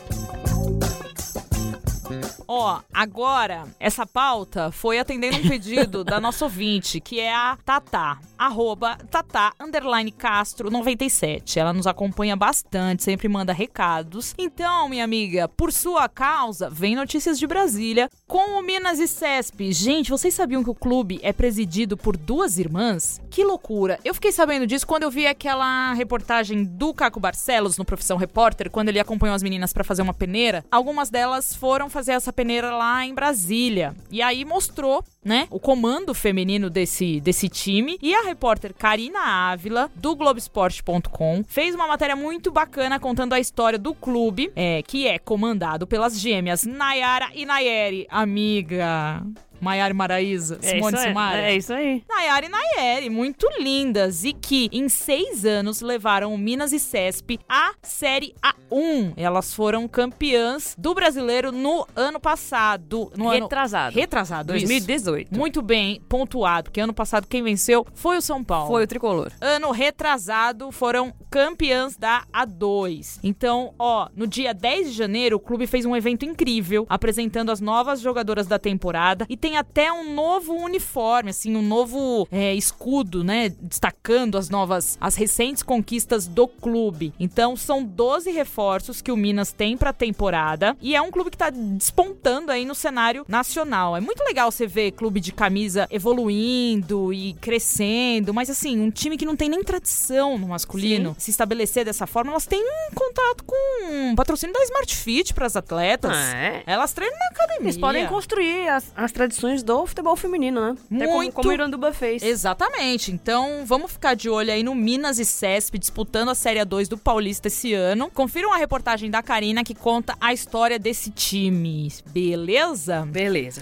[2.48, 8.20] Ó, agora, essa pauta foi atendendo um pedido da nossa ouvinte, que é a Tatá,
[8.38, 11.60] arroba Tatá, underline Castro 97.
[11.60, 14.34] Ela nos acompanha bastante, sempre manda recados.
[14.38, 19.72] Então, minha amiga, por sua causa, vem notícias de Brasília com o Minas e Cesp.
[19.72, 23.22] Gente, vocês sabiam que o clube é presidido por duas irmãs?
[23.30, 24.00] Que loucura!
[24.04, 28.70] Eu fiquei sabendo disso quando eu vi aquela reportagem do Caco Barcelos no Profissão Repórter,
[28.70, 30.66] quando ele acompanhou as meninas pra fazer uma peneira.
[30.70, 33.96] Algumas delas foram fazer essa peneira lá em Brasília.
[34.12, 37.98] E aí mostrou, né, o comando feminino desse, desse time.
[38.02, 43.80] E a repórter Karina Ávila, do Globoesporte.com, fez uma matéria muito bacana contando a história
[43.80, 48.06] do clube, é, que é comandado pelas gêmeas Nayara e Nayeri.
[48.18, 49.22] Amiga.
[49.62, 51.41] Maiara e Maraísa, Simone Simaria.
[51.41, 52.04] É isso aí.
[52.08, 57.39] Nayara e Nayeri, muito lindas e que em seis anos levaram o Minas e Cesp
[57.48, 59.13] à Série A1.
[59.17, 63.12] Elas foram campeãs do brasileiro no ano passado.
[63.15, 63.96] No ano Retrasado.
[63.96, 64.65] retrasado, isso.
[64.67, 65.38] 2018.
[65.38, 68.67] Muito bem pontuado, porque ano passado quem venceu foi o São Paulo.
[68.67, 69.32] Foi o tricolor.
[69.39, 73.20] Ano retrasado foram campeãs da A2.
[73.24, 77.62] Então, ó, no dia 10 de janeiro, o clube fez um evento incrível, apresentando as
[77.62, 83.24] novas jogadoras da temporada e tem até um novo uniforme, assim, um novo é, escudo,
[83.24, 83.50] né?
[83.62, 87.14] Destacando as novas, as recentes conquistas do clube.
[87.20, 91.38] Então, são 12 reforços que o Minas tem pra temporada e é um clube que
[91.38, 93.96] tá despontando aí no cenário nacional.
[93.96, 99.18] É muito legal você ver clube de camisa evoluindo e crescendo, mas assim, um time
[99.18, 103.44] que não tem nem tradição no masculino se estabelecer dessa forma, elas têm um contato
[103.44, 103.56] com
[103.92, 106.12] um patrocínio da Smart Fit pras atletas.
[106.12, 106.64] Ah, é?
[106.66, 107.66] Elas treinam na academia.
[107.66, 110.76] Eles podem construir as, as tradições contratações do futebol feminino, né?
[110.91, 111.34] Até como, Muito.
[111.34, 112.21] como o Iranduba fez.
[112.23, 113.12] Exatamente.
[113.12, 116.97] Então, vamos ficar de olho aí no Minas e Cesp disputando a Série 2 do
[116.97, 118.10] Paulista esse ano.
[118.12, 121.91] Confiram a reportagem da Karina que conta a história desse time.
[122.08, 123.06] Beleza?
[123.06, 123.62] Beleza.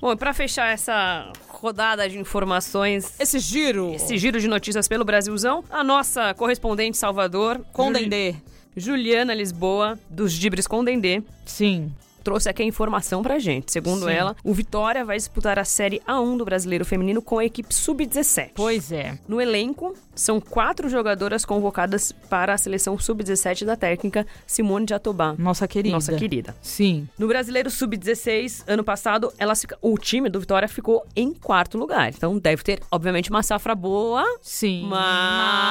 [0.00, 5.04] Bom, e pra fechar essa rodada de informações, Esse giro esse giro de notícias pelo
[5.06, 8.34] Brasilzão, a nossa correspondente Salvador, com Juli- Dendê.
[8.76, 11.90] Juliana Lisboa, dos Dibres com Dendê, Sim.
[12.26, 13.70] Trouxe aqui a informação pra gente.
[13.70, 14.10] Segundo Sim.
[14.12, 18.50] ela, o Vitória vai disputar a Série A1 do Brasileiro Feminino com a equipe Sub-17.
[18.56, 19.16] Pois é.
[19.28, 25.36] No elenco, são quatro jogadoras convocadas para a seleção Sub-17 da técnica Simone Jatobá.
[25.38, 25.94] Nossa querida.
[25.94, 26.56] Nossa querida.
[26.60, 27.08] Sim.
[27.16, 32.08] No Brasileiro Sub-16, ano passado, fica- o time do Vitória ficou em quarto lugar.
[32.12, 34.88] Então deve ter, obviamente, uma safra boa, Sim.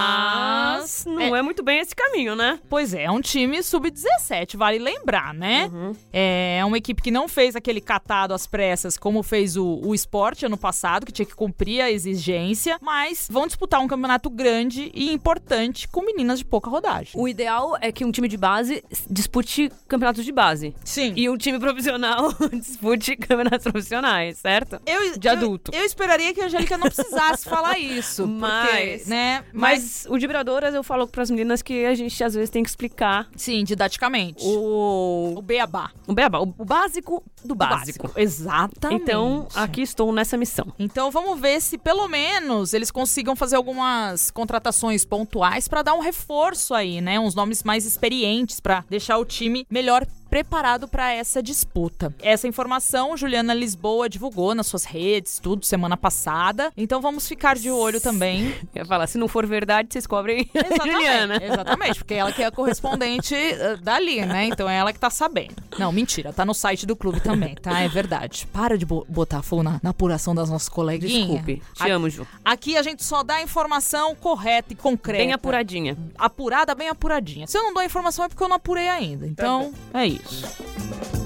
[0.05, 2.59] mas não é, muito bem esse caminho, né?
[2.69, 5.69] Pois é, é um time sub-17, vale lembrar, né?
[6.13, 10.45] É uma equipe que não fez aquele catado às pressas como fez o, o esporte
[10.45, 15.11] ano passado, que tinha que cumprir a exigência, mas vão disputar um campeonato grande e
[15.11, 17.13] importante com meninas de pouca rodagem.
[17.15, 20.75] O ideal é que um time de base dispute campeonatos de base.
[20.83, 21.13] Sim.
[21.15, 24.79] E um time profissional dispute campeonatos profissionais, certo?
[24.85, 25.71] eu, de adulto.
[25.73, 28.27] Eu, eu esperaria que a Angélica não precisasse falar isso.
[28.27, 29.43] Mas- Porque, né?
[29.53, 32.63] Mas, Mas o de Vibradoras, eu falo pras meninas que a gente às vezes tem
[32.63, 34.43] que explicar sim, didaticamente.
[34.45, 35.91] O, o, beabá.
[36.07, 38.09] o beabá, o o básico do básico.
[38.15, 39.03] Exatamente.
[39.03, 40.73] Então, aqui estou nessa missão.
[40.79, 45.99] Então vamos ver se pelo menos eles consigam fazer algumas contratações pontuais pra dar um
[45.99, 47.19] reforço aí, né?
[47.19, 52.13] Uns nomes mais experientes pra deixar o time melhor preparado pra essa disputa.
[52.21, 56.73] Essa informação Juliana Lisboa divulgou nas suas redes, tudo semana passada.
[56.75, 58.47] Então vamos ficar de olho também.
[58.75, 61.39] Eu ia falar, se não for verdade, vocês cobrem Exatamente, Juliana.
[61.41, 64.43] exatamente, porque ela que é a correspondente eh, dali, né?
[64.47, 65.55] Então é ela que tá sabendo.
[65.79, 67.79] Não, mentira, tá no site do clube também, tá?
[67.79, 68.45] É verdade.
[68.51, 71.13] Para de bo- botar fogo na, na apuração das nossas coleguinhas.
[71.29, 72.27] Desculpe, te A- amo, Ju.
[72.43, 75.23] Aqui a gente só dá a informação correta e concreta.
[75.23, 75.97] Bem apuradinha.
[76.17, 77.47] Apurada, bem apuradinha.
[77.47, 79.25] Se eu não dou a informação é porque eu não apurei ainda.
[79.25, 80.24] Então, é isso.
[80.25, 81.24] days.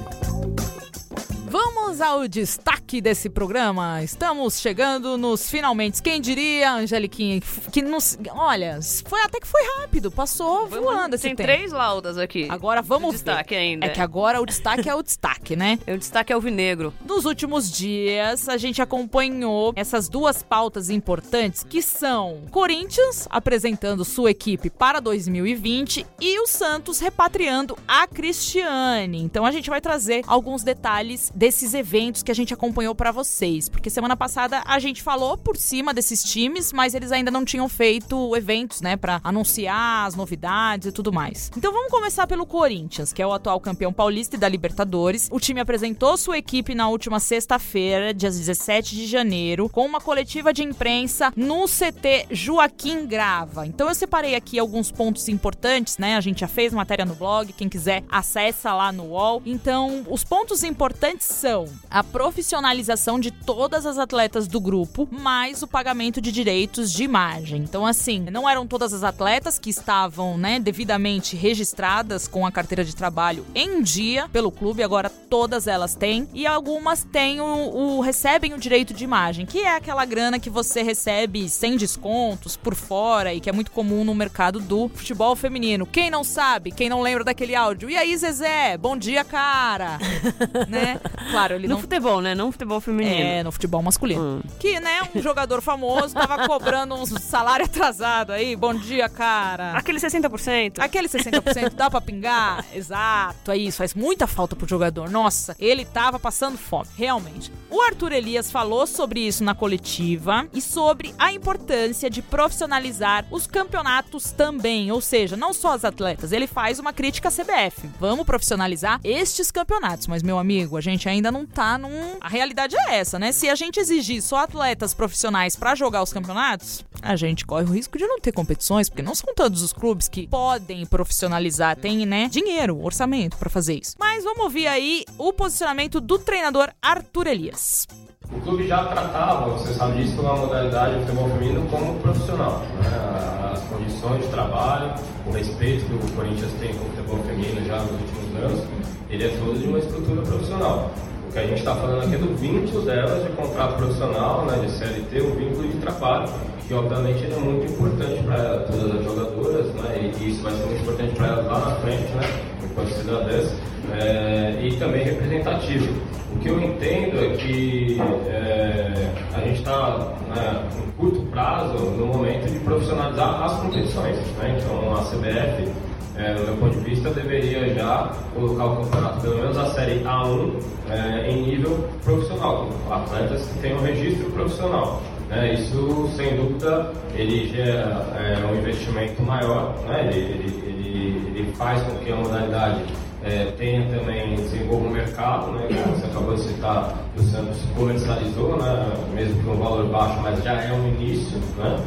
[1.49, 4.03] Vamos ao destaque desse programa.
[4.03, 5.99] Estamos chegando nos finalmente.
[5.99, 8.19] Quem diria, Angeliquinha, que- nos.
[8.35, 11.47] Olha, foi até que foi rápido, passou voando esse Tem tempo.
[11.51, 12.45] três laudas aqui.
[12.51, 13.61] Agora vamos de destaque ver.
[13.61, 13.85] ainda.
[13.87, 15.79] É que agora o destaque é o destaque, né?
[15.89, 16.93] O destaque é o vinegro.
[17.03, 24.29] Nos últimos dias, a gente acompanhou essas duas pautas importantes que são Corinthians apresentando sua
[24.29, 29.19] equipe para 2020 e o Santos repatriando a Cristiane.
[29.23, 33.69] Então a gente vai trazer alguns detalhes desses eventos que a gente acompanhou para vocês,
[33.69, 37.69] porque semana passada a gente falou por cima desses times, mas eles ainda não tinham
[37.69, 41.49] feito eventos, né, para anunciar as novidades e tudo mais.
[41.55, 45.29] Então vamos começar pelo Corinthians, que é o atual campeão paulista e da Libertadores.
[45.31, 50.51] O time apresentou sua equipe na última sexta-feira, dia 17 de janeiro, com uma coletiva
[50.51, 53.65] de imprensa no CT Joaquim Grava.
[53.65, 56.17] Então eu separei aqui alguns pontos importantes, né?
[56.17, 59.41] A gente já fez matéria no blog, quem quiser acessa lá no UOL.
[59.45, 65.67] Então, os pontos importantes são a profissionalização de todas as atletas do grupo, mais o
[65.67, 67.61] pagamento de direitos de imagem.
[67.61, 72.83] Então, assim, não eram todas as atletas que estavam, né, devidamente registradas com a carteira
[72.83, 78.01] de trabalho em dia pelo clube, agora todas elas têm, e algumas têm o, o-
[78.01, 82.75] recebem o direito de imagem, que é aquela grana que você recebe sem descontos por
[82.75, 85.85] fora e que é muito comum no mercado do futebol feminino.
[85.85, 87.89] Quem não sabe, quem não lembra daquele áudio?
[87.89, 88.77] E aí, Zezé?
[88.77, 89.97] Bom dia, cara.
[90.67, 90.99] né?
[91.31, 92.33] Claro, ele No não futebol, né?
[92.35, 93.15] Não no futebol feminino.
[93.15, 94.21] é, no futebol masculino.
[94.21, 94.41] Hum.
[94.59, 98.55] Que, né, um jogador famoso tava cobrando um salário atrasado aí.
[98.55, 99.73] Bom dia, cara.
[99.73, 100.79] Aquele 60%.
[100.79, 102.65] Aquele 60% dá pra pingar?
[102.73, 103.77] Exato, é isso.
[103.77, 105.09] Faz muita falta pro jogador.
[105.09, 107.51] Nossa, ele tava passando fome, realmente.
[107.69, 113.45] O Arthur Elias falou sobre isso na coletiva e sobre a importância de profissionalizar os
[113.45, 114.91] campeonatos também.
[114.91, 116.31] Ou seja, não só as atletas.
[116.31, 117.89] Ele faz uma crítica à CBF.
[117.99, 120.07] Vamos profissionalizar estes campeonatos.
[120.07, 122.17] Mas, meu amigo, a gente ainda não tá num.
[122.21, 123.31] A realidade é essa, né?
[123.31, 127.73] Se a gente exigir só atletas profissionais pra jogar os campeonatos, a gente corre o
[127.73, 132.05] risco de não ter competições, porque não são todos os clubes que podem profissionalizar, tem,
[132.05, 133.95] né, dinheiro, orçamento pra fazer isso.
[133.99, 137.87] Mas vamos ouvir aí o posicionamento do treinador Arthur Elias.
[138.31, 142.59] O clube já tratava, você sabe disso, uma modalidade de futebol feminino como profissional.
[142.59, 143.51] Né?
[143.53, 144.93] As condições de trabalho,
[145.25, 147.28] o respeito que o Corinthians tem com o futebol feminino
[147.65, 148.63] já nos últimos anos,
[149.09, 150.91] ele é todo de uma estrutura profissional.
[151.27, 154.65] O que a gente está falando aqui é do vínculo delas de contrato profissional, né,
[154.65, 156.27] de CLT, o vínculo de trabalho,
[156.67, 160.81] que obviamente é muito importante para todas as jogadoras, né, e isso vai ser muito
[160.81, 163.53] importante para elas lá na frente, né, enquanto cidadãs
[163.93, 165.93] é, e também representativo.
[166.35, 167.97] O que eu entendo é que
[168.27, 174.15] é, a gente está, né, em curto prazo, no momento de profissionalizar as competições.
[174.37, 174.57] Né?
[174.57, 175.71] Então, a CBF,
[176.19, 180.01] é, no meu ponto de vista, deveria já colocar o campeonato, pelo menos a Série
[180.01, 180.51] A1,
[180.89, 185.01] é, em nível profissional, atletas que tenham registro profissional.
[185.29, 185.53] Né?
[185.53, 190.09] Isso, sem dúvida, ele gera é, um investimento maior, né?
[190.11, 192.83] ele, ele, ele, ele faz com que a modalidade
[193.23, 198.57] é, tenha também desenvolva o mercado, né, como você acabou de citar, o Santos comercializou,
[198.57, 201.79] né, mesmo com um valor baixo, mas já é um início, né,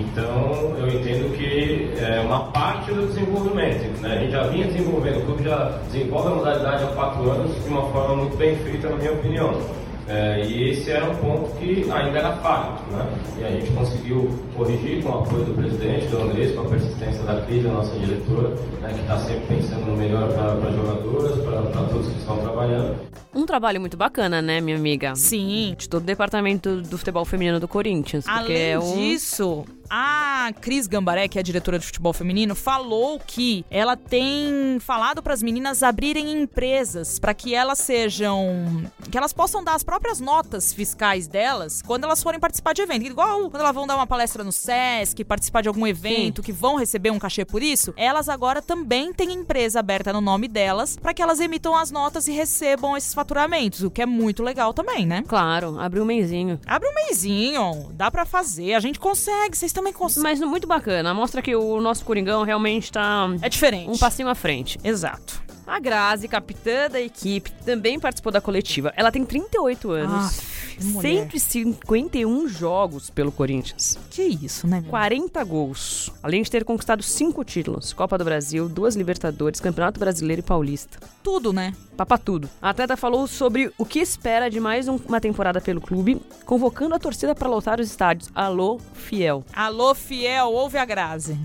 [0.00, 5.18] então eu entendo que é uma parte do desenvolvimento, né, a gente já vinha desenvolvendo,
[5.18, 8.88] o clube já desenvolve a modalidade há quatro anos de uma forma muito bem feita,
[8.88, 9.80] na minha opinião.
[10.10, 13.06] É, e esse era um ponto que ainda era falho, né?
[13.38, 17.22] E a gente conseguiu corrigir com o apoio do presidente, do Andrés, com a persistência
[17.22, 18.48] da Cris, a nossa diretora,
[18.80, 22.96] né, que está sempre pensando no melhor para jogadoras, para todos que estão trabalhando.
[23.32, 25.14] Um trabalho muito bacana, né, minha amiga?
[25.14, 25.76] Sim.
[25.78, 28.24] De todo o departamento do futebol feminino do Corinthians.
[28.24, 28.96] Porque Além é um...
[28.96, 34.78] disso, a Cris Gambaré, que é a diretora de futebol feminino, falou que ela tem
[34.80, 38.88] falado para as meninas abrirem empresas para que elas sejam.
[39.10, 43.04] que elas possam dar as próprias notas fiscais delas quando elas forem participar de evento.
[43.04, 46.76] Igual quando elas vão dar uma palestra no SESC, participar de algum evento, que vão
[46.76, 51.12] receber um cachê por isso, elas agora também têm empresa aberta no nome delas para
[51.12, 55.04] que elas emitam as notas e recebam esses faturamentos, o que é muito legal também,
[55.04, 55.24] né?
[55.26, 56.60] Claro, abriu um mêsinho.
[56.66, 60.22] Abre um mêsinho, dá pra fazer, a gente consegue, vocês também conseguem.
[60.22, 63.90] Mas muito bacana, mostra que o nosso Coringão realmente tá É diferente.
[63.90, 64.78] um passinho à frente.
[64.84, 65.42] Exato.
[65.66, 68.92] A Grazi, capitã da equipe, também participou da coletiva.
[68.96, 70.26] Ela tem 38 anos.
[70.26, 71.28] Aff, mulher.
[71.30, 73.98] 151 jogos pelo Corinthians.
[74.10, 74.90] Que isso, né, meu?
[74.90, 76.12] 40 gols.
[76.22, 80.98] Além de ter conquistado cinco títulos: Copa do Brasil, duas Libertadores, Campeonato Brasileiro e Paulista.
[81.22, 81.72] Tudo, né?
[81.96, 82.48] Papa tudo.
[82.62, 86.94] A atleta falou sobre o que espera de mais um- uma temporada pelo clube, convocando
[86.94, 88.30] a torcida para lotar os estádios.
[88.34, 89.44] Alô, fiel.
[89.54, 91.36] Alô, fiel, ouve a Grazi.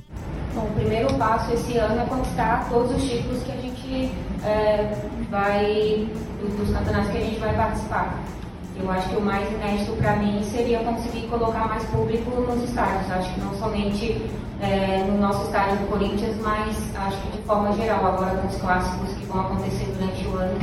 [0.53, 4.11] Bom, o primeiro passo esse ano é conquistar todos os títulos que a gente
[4.43, 4.95] é,
[5.29, 6.07] vai,
[6.39, 8.23] do- dos campeonatos que a gente vai participar.
[8.77, 13.09] Eu acho que o mais inédito para mim seria conseguir colocar mais público nos estádios.
[13.11, 14.21] Acho que não somente
[14.61, 18.57] é, no nosso estádio do Corinthians, mas acho que de forma geral, agora com os
[18.57, 20.59] clássicos que vão acontecer durante o ano.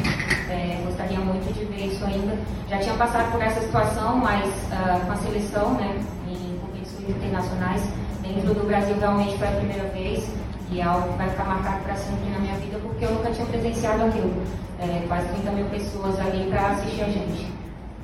[0.50, 2.36] É, gostaria muito de ver isso ainda.
[2.68, 5.98] Já tinha passado por essa situação, mas ah, com a seleção, né,
[6.28, 7.82] em competições internacionais,
[8.22, 10.28] dentro do Brasil realmente foi a primeira vez
[10.70, 13.30] e é algo que vai ficar marcado para sempre na minha vida porque eu nunca
[13.30, 14.42] tinha presenciado aquilo.
[14.78, 17.61] É, quase 30 mil pessoas ali para assistir a gente.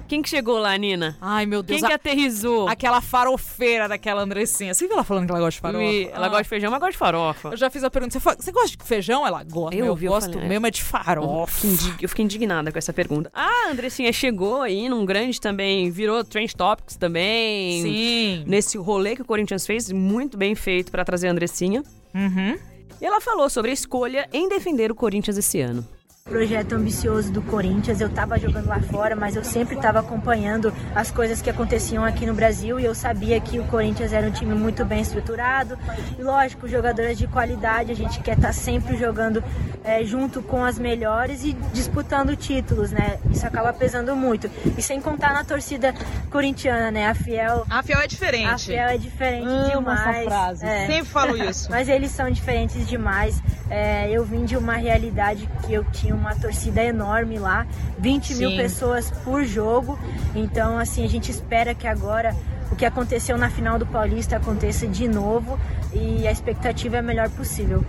[0.08, 1.16] Quem que chegou lá, Nina?
[1.20, 1.78] Ai, meu Deus.
[1.80, 2.66] Quem que a- aterrizou?
[2.68, 4.72] Aquela farofeira daquela Andressinha.
[4.72, 5.84] Você viu ela falando que ela gosta de farofa?
[6.16, 6.28] Ela Ah.
[6.28, 7.48] gosta de feijão, mas gosta de farofa.
[7.50, 8.18] Eu já fiz a pergunta.
[8.18, 9.26] Você, gosta de feijão?
[9.26, 9.76] Ela gosta.
[9.76, 10.48] Eu Eu, gosto falei, é.
[10.48, 11.66] mesmo é de farofa.
[12.00, 13.30] Eu fiquei indignada com essa pergunta.
[13.34, 17.82] Ah, a Andressinha chegou aí num grande também, virou Trend Topics também.
[17.82, 18.44] Sim.
[18.46, 21.82] Nesse rolê que o Corinthians fez, muito bem feito pra trazer a Andressinha.
[22.14, 22.56] Uhum.
[23.00, 25.86] E ela falou sobre a escolha em defender o Corinthians esse ano.
[26.28, 28.00] Projeto ambicioso do Corinthians.
[28.00, 32.26] Eu estava jogando lá fora, mas eu sempre estava acompanhando as coisas que aconteciam aqui
[32.26, 35.78] no Brasil e eu sabia que o Corinthians era um time muito bem estruturado.
[36.18, 39.42] E lógico, jogadoras de qualidade, a gente quer estar sempre jogando
[39.82, 43.18] é, junto com as melhores e disputando títulos, né?
[43.30, 44.50] Isso acaba pesando muito.
[44.76, 45.94] E sem contar na torcida
[46.30, 47.06] corintiana, né?
[47.08, 47.64] A Fiel.
[47.70, 48.46] A Fiel é diferente.
[48.46, 50.00] A Fiel é diferente Amo demais.
[50.00, 50.66] essa frase.
[50.66, 50.86] É.
[50.86, 51.70] Sempre falo isso.
[51.72, 53.42] Mas eles são diferentes demais.
[53.70, 57.66] É, eu vim de uma realidade que eu tinha uma torcida enorme lá,
[57.98, 58.56] 20 mil Sim.
[58.56, 59.98] pessoas por jogo.
[60.34, 62.34] Então, assim, a gente espera que agora
[62.70, 65.58] o que aconteceu na final do Paulista aconteça de novo
[65.92, 67.84] e a expectativa é a melhor possível.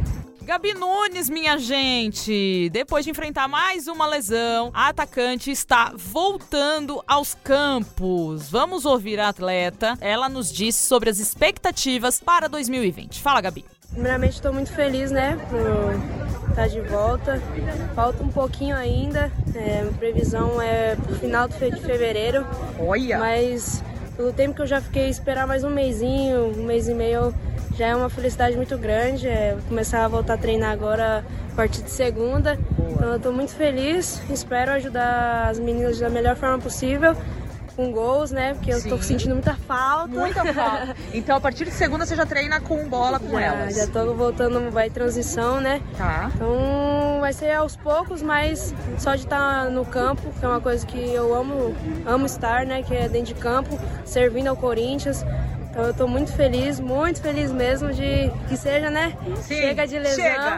[0.49, 7.35] Gabi Nunes, minha gente, depois de enfrentar mais uma lesão, a atacante está voltando aos
[7.35, 8.49] campos.
[8.49, 9.95] Vamos ouvir a atleta.
[10.01, 13.21] Ela nos disse sobre as expectativas para 2020.
[13.21, 13.63] Fala, Gabi.
[13.91, 17.41] Primeiramente, estou muito feliz, né, por estar de volta.
[17.95, 19.31] Falta um pouquinho ainda.
[19.55, 22.45] É, a previsão é pro final de fe- de fevereiro.
[22.79, 23.17] Olha.
[23.19, 23.83] Mas
[24.15, 27.33] pelo tempo que eu já fiquei esperar mais um mêsinho, um mês e meio,
[27.77, 29.27] já é uma felicidade muito grande.
[29.27, 32.57] É, vou começar a voltar a treinar agora a partir de segunda.
[32.91, 34.21] Então eu estou muito feliz.
[34.29, 37.15] Espero ajudar as meninas da melhor forma possível.
[37.79, 38.55] Com gols, né?
[38.55, 39.01] Porque eu Sim.
[39.01, 40.09] sentindo muita falta.
[40.09, 40.97] Muita falta.
[41.13, 43.73] Então, a partir de segunda, você já treina com bola com Já, elas.
[43.73, 45.81] já tô voltando, vai transição, né?
[45.97, 46.29] Tá.
[46.35, 50.85] Então vai ser aos poucos, mas só de estar no campo, que é uma coisa
[50.85, 51.73] que eu amo,
[52.05, 52.83] amo estar, né?
[52.83, 55.23] Que é dentro de campo, servindo ao Corinthians.
[55.71, 59.17] Então eu tô muito feliz, muito feliz mesmo de que seja, né?
[59.37, 60.15] Sim, chega de lesão,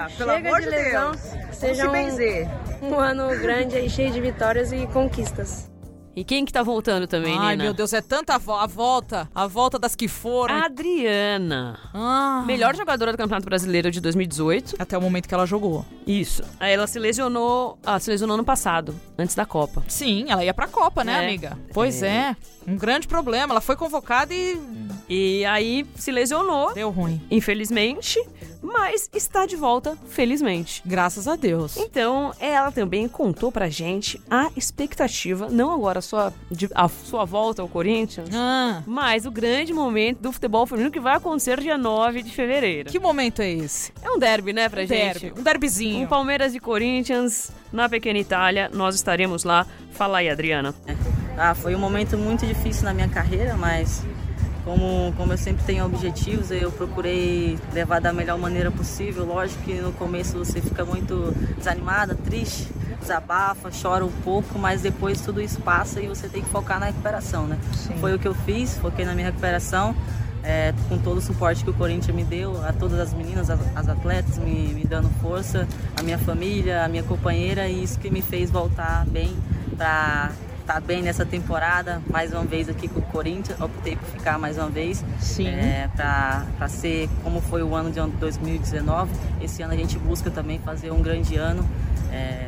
[0.10, 1.12] chega, amor de de lesão.
[1.12, 1.22] Deus.
[1.52, 5.71] seja um, um ano grande aí, cheio de vitórias e conquistas.
[6.14, 7.64] E quem que tá voltando também, Ai, Nina?
[7.64, 9.30] meu Deus, é tanta vo a volta.
[9.34, 10.56] A volta das que foram.
[10.56, 11.80] Adriana.
[11.94, 12.44] Ah.
[12.46, 14.76] Melhor jogadora do Campeonato Brasileiro de 2018.
[14.78, 15.86] Até o momento que ela jogou.
[16.06, 16.44] Isso.
[16.60, 17.78] Aí ela se lesionou.
[17.86, 19.84] Ah, se lesionou no passado, antes da Copa.
[19.88, 21.26] Sim, ela ia pra Copa, né, É.
[21.28, 21.58] amiga?
[21.74, 22.36] Pois é.
[22.68, 23.54] Um grande problema.
[23.54, 24.58] Ela foi convocada e
[25.10, 27.22] E aí se lesionou, deu ruim.
[27.30, 28.18] infelizmente,
[28.62, 30.82] mas está de volta, felizmente.
[30.86, 31.76] Graças a Deus.
[31.76, 37.26] Então, ela também contou pra gente a expectativa, não agora a sua, de- a sua
[37.26, 41.78] volta ao Corinthians, Ah, mas o grande momento do futebol feminino que vai acontecer dia
[41.78, 42.90] 9 de fevereiro.
[42.90, 43.92] que momento é esse?
[44.02, 45.20] É um derby, né, pra um gente?
[45.20, 46.06] derby, um derbyzinho.
[46.06, 48.70] Um Palmeiras e Corinthians na pequena Itália.
[48.74, 49.66] Nós estaremos lá.
[49.92, 50.74] Fala aí, Adriana.
[51.38, 54.04] Ah, foi um momento muito difícil na minha carreira, mas
[54.64, 59.26] como, como eu sempre tenho objetivos, eu procurei levar da melhor maneira possível.
[59.26, 62.68] Lógico que no começo você fica muito desanimada, triste,
[63.00, 66.88] desabafa, chora um pouco, mas depois tudo isso passa e você tem que focar na
[66.88, 67.58] recuperação, né?
[68.00, 69.96] Foi o que eu fiz, foquei na minha recuperação.
[70.44, 73.60] é, com todo o suporte que o Corinthians me deu, a todas as meninas, as,
[73.76, 75.68] as atletas me, me dando força,
[75.98, 79.36] a minha família, a minha companheira, e isso que me fez voltar bem
[79.78, 80.32] para
[80.62, 84.58] estar bem nessa temporada, mais uma vez aqui com o Corinthians, optei por ficar mais
[84.58, 85.48] uma vez, Sim.
[85.48, 90.60] é, para ser como foi o ano de 2019, esse ano a gente busca também
[90.60, 91.68] fazer um grande ano,
[92.12, 92.48] é,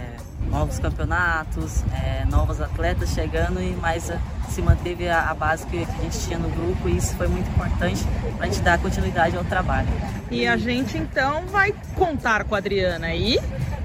[0.49, 4.17] novos campeonatos, é, novos atletas chegando e mais a-
[4.49, 7.27] se manteve a, a base que, que a gente tinha no grupo e isso foi
[7.27, 8.03] muito importante
[8.37, 9.87] para a gente dar continuidade ao trabalho.
[10.29, 13.39] E a gente então vai contar com a Adriana aí.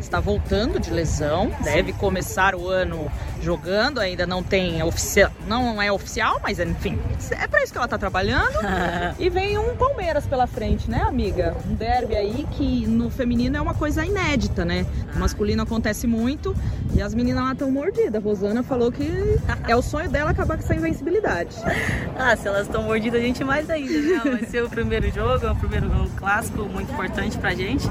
[0.09, 5.93] Está voltando de lesão, deve começar o ano jogando, ainda não tem oficial, não é
[5.93, 6.99] oficial, mas enfim,
[7.33, 8.55] é pra isso que ela tá trabalhando.
[9.21, 11.55] e vem um Palmeiras pela frente, né, amiga?
[11.69, 14.87] Um derby aí que no feminino é uma coisa inédita, né?
[15.13, 16.57] No masculino acontece muito
[16.95, 18.15] e as meninas lá estão mordidas.
[18.15, 19.39] A Rosana falou que
[19.69, 21.55] é o sonho dela acabar com essa invencibilidade.
[22.21, 24.39] Ah, se elas estão mordidas, a gente mais ainda, né?
[24.39, 27.89] Vai ser o primeiro jogo, é o primeiro clássico muito importante pra gente.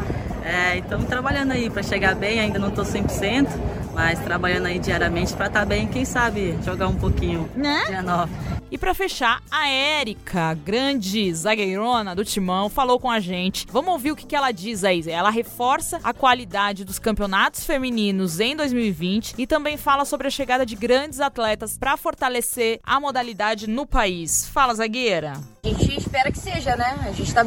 [0.47, 3.47] É, estamos trabalhando aí para chegar bem, ainda não tô 100%,
[3.93, 7.83] mas trabalhando aí diariamente para estar bem, quem sabe jogar um pouquinho Né?
[7.87, 8.31] dia 9.
[8.69, 13.65] E pra fechar, a Érica, grande zagueirona do Timão, falou com a gente.
[13.71, 15.03] Vamos ouvir o que, que ela diz aí.
[15.07, 20.65] Ela reforça a qualidade dos campeonatos femininos em 2020 e também fala sobre a chegada
[20.65, 24.47] de grandes atletas pra fortalecer a modalidade no país.
[24.49, 25.33] Fala, zagueira.
[25.63, 26.97] A gente espera que seja, né?
[27.05, 27.45] A gente tá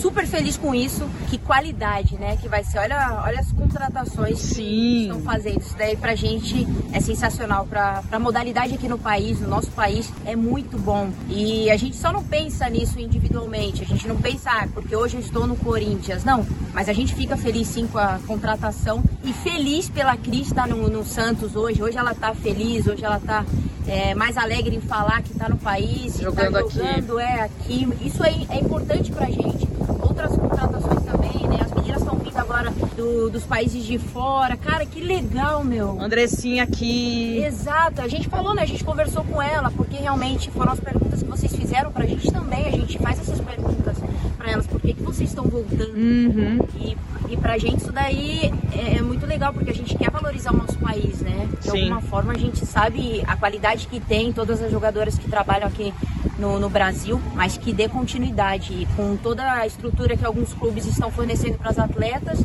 [0.00, 1.08] super feliz com isso.
[1.30, 2.36] Que qualidade, né?
[2.36, 2.78] Que vai ser.
[2.78, 4.54] Olha, olha as contratações Sim.
[4.54, 5.60] que estão fazendo.
[5.60, 7.66] Isso daí pra gente é sensacional.
[7.66, 11.10] Pra, pra modalidade aqui no país, no nosso país, é muito bom.
[11.28, 13.82] E a gente só não pensa nisso individualmente.
[13.82, 16.24] A gente não pensa, ah, porque hoje eu estou no Corinthians.
[16.24, 16.44] Não.
[16.72, 19.02] Mas a gente fica feliz sim com a contratação.
[19.22, 21.82] E feliz pela Cris estar no, no Santos hoje.
[21.82, 23.44] Hoje ela tá feliz, hoje ela tá.
[23.86, 26.74] é, mais alegre em falar que tá no país, que Jogando tá aqui.
[26.74, 27.88] jogando é aqui.
[28.02, 29.68] Isso é, é importante pra gente.
[30.00, 31.58] Outras contratações também, né?
[31.60, 34.56] As meninas estão vindo agora do- dos países de fora.
[34.56, 36.00] Cara, que legal, meu.
[36.00, 37.38] Andressinha aqui.
[37.44, 38.62] Exato, a gente falou, né?
[38.62, 42.30] A gente conversou com ela, porque realmente foram as perguntas que vocês fizeram pra gente
[42.32, 42.66] também.
[42.66, 43.96] A gente faz essas perguntas
[44.36, 45.94] pra elas, por que, que vocês estão voltando?
[45.94, 46.58] Uhum.
[46.80, 46.96] E,
[47.30, 50.56] e pra gente isso daí é, é muito legal, porque a gente quer valorizar o
[50.56, 51.48] nosso país, né?
[51.60, 51.82] De Sim.
[51.82, 55.94] alguma forma a gente sabe a qualidade que tem todas as jogadoras que trabalham aqui
[56.38, 58.86] no, no Brasil, mas que dê continuidade.
[58.96, 62.40] Com toda a estrutura que alguns clubes estão fornecendo para as atletas,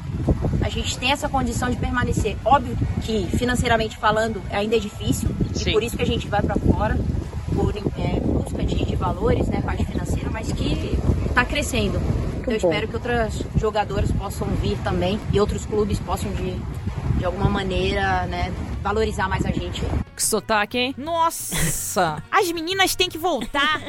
[0.63, 2.37] a gente tem essa condição de permanecer.
[2.45, 5.69] Óbvio que financeiramente falando ainda é difícil, Sim.
[5.69, 6.97] e por isso que a gente vai para fora,
[7.53, 10.97] por é, busca de, de valores, né, parte financeira, mas que
[11.27, 12.01] está crescendo.
[12.39, 16.55] Então eu espero que outras jogadoras possam vir também e outros clubes possam de,
[17.17, 19.81] de alguma maneira, né, valorizar mais a gente.
[20.15, 20.95] Que sotaque, hein?
[20.97, 22.23] Nossa!
[22.31, 23.81] As meninas têm que voltar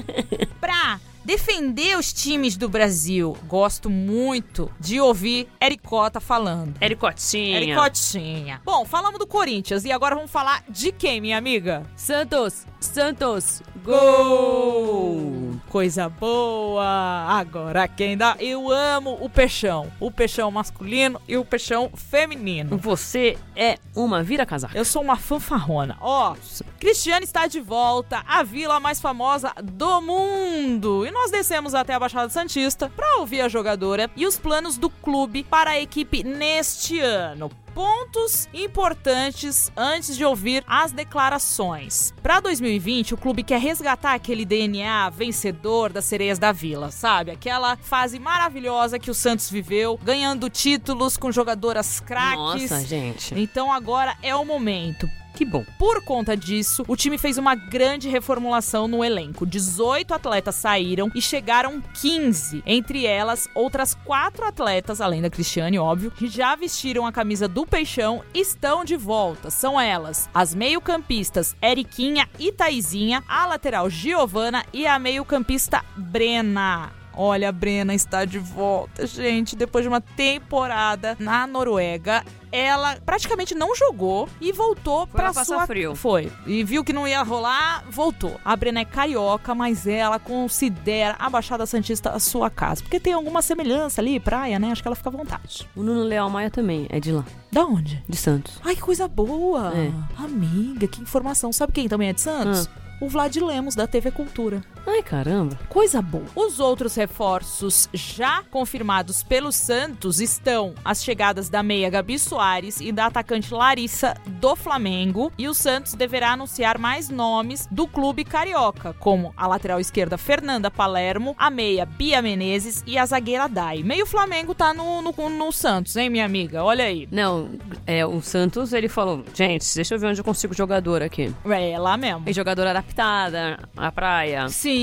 [0.61, 3.37] pra defender os times do Brasil.
[3.47, 6.75] Gosto muito de ouvir Ericota falando.
[6.81, 7.57] Ericotinha.
[7.57, 8.63] Ericotinha.
[8.65, 11.83] Bom, falamos do Corinthians e agora vamos falar de quem, minha amiga?
[11.97, 15.61] Santos, Santos, Gol!
[15.69, 17.27] Coisa boa!
[17.29, 18.35] Agora quem dá?
[18.41, 19.93] Eu amo o peixão.
[20.01, 22.79] O peixão masculino e o peixão feminino.
[22.79, 24.79] Você é uma vira-casaca.
[24.79, 25.99] Eu sou uma fanfarrona.
[26.01, 26.35] Ó,
[26.81, 31.05] Cristiane está de volta, a vila mais famosa do mundo.
[31.07, 34.89] E nós descemos até a Baixada Santista para ouvir a jogadora e os planos do
[34.89, 37.51] clube para a equipe neste ano.
[37.75, 42.15] Pontos importantes antes de ouvir as declarações.
[42.23, 47.33] Para 2020, o clube quer resgatar aquele DNA vencedor das sereias da vila, sabe?
[47.33, 52.71] Aquela fase maravilhosa que o Santos viveu, ganhando títulos com jogadoras craques.
[52.71, 53.35] Nossa, gente.
[53.37, 55.09] Então agora é o momento.
[55.35, 55.65] Que bom.
[55.79, 59.45] Por conta disso, o time fez uma grande reformulação no elenco.
[59.45, 62.63] 18 atletas saíram e chegaram 15.
[62.65, 67.67] Entre elas, outras quatro atletas, além da Cristiane, óbvio, que já vestiram a camisa do
[67.67, 69.51] Peixão, estão de volta.
[69.51, 76.93] São elas: as meio-campistas Eriquinha e Taizinha, a lateral Giovana e a meio-campista Brena.
[77.17, 79.55] Olha, a Brena está de volta, gente.
[79.55, 82.25] Depois de uma temporada na Noruega,
[82.55, 85.97] ela praticamente não jogou e voltou Foi passar sua frio.
[85.97, 86.31] Foi.
[86.47, 88.41] E viu que não ia rolar, voltou.
[88.45, 93.13] A Brena é carioca, mas ela considera a Baixada Santista a sua casa, porque tem
[93.13, 94.71] alguma semelhança ali, praia, né?
[94.71, 95.69] Acho que ela fica à vontade.
[95.75, 98.01] O Nuno Leal Maia também é de lá, Da onde?
[98.09, 98.61] de Santos.
[98.65, 99.73] Ai, que coisa boa!
[99.75, 100.23] É.
[100.23, 101.53] Amiga, que informação.
[101.53, 102.69] Sabe quem também é de Santos?
[103.01, 104.63] O Vlad Lemos, da TV Cultura.
[104.87, 105.59] Ai, caramba.
[105.69, 106.25] Coisa boa.
[106.35, 112.93] Os outros reforços já confirmados pelo Santos estão as chegadas da meia Gabi Soares e
[112.93, 115.33] da atacante Larissa do Flamengo.
[115.39, 120.71] E o Santos deverá anunciar mais nomes do clube carioca, como a lateral esquerda Fernanda
[120.71, 123.83] Palermo, a meia Bia Menezes e a zagueira Dai.
[123.83, 126.63] Meio Flamengo tá no, no, no Santos, hein, minha amiga?
[126.63, 127.09] Olha aí.
[127.11, 127.51] Não,
[127.87, 131.35] é, o Santos, ele falou, gente, deixa eu ver onde eu consigo jogador aqui.
[131.45, 132.25] É lá mesmo.
[132.27, 134.74] E jogador adaptada à praia, Sim.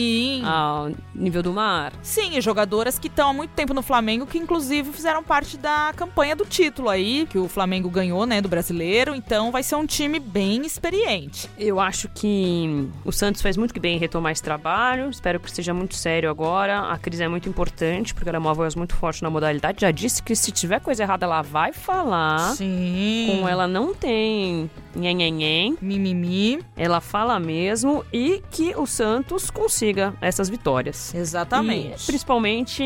[0.43, 1.93] Ao nível do mar.
[2.01, 5.93] Sim, e jogadoras que estão há muito tempo no Flamengo, que inclusive fizeram parte da
[5.95, 9.15] campanha do título aí, que o Flamengo ganhou, né, do brasileiro.
[9.15, 11.49] Então vai ser um time bem experiente.
[11.57, 15.09] Eu acho que o Santos fez muito bem em retomar esse trabalho.
[15.09, 16.91] Espero que seja muito sério agora.
[16.91, 19.81] A crise é muito importante, porque ela é uma voz muito forte na modalidade.
[19.81, 22.55] Já disse que se tiver coisa errada, ela vai falar.
[22.55, 23.39] Sim.
[23.39, 25.77] Com ela não tem nhenhenhen.
[25.81, 26.59] Mimimi.
[26.75, 31.13] Ela fala mesmo e que o Santos consiga essas vitórias.
[31.13, 32.03] Exatamente.
[32.03, 32.83] E, principalmente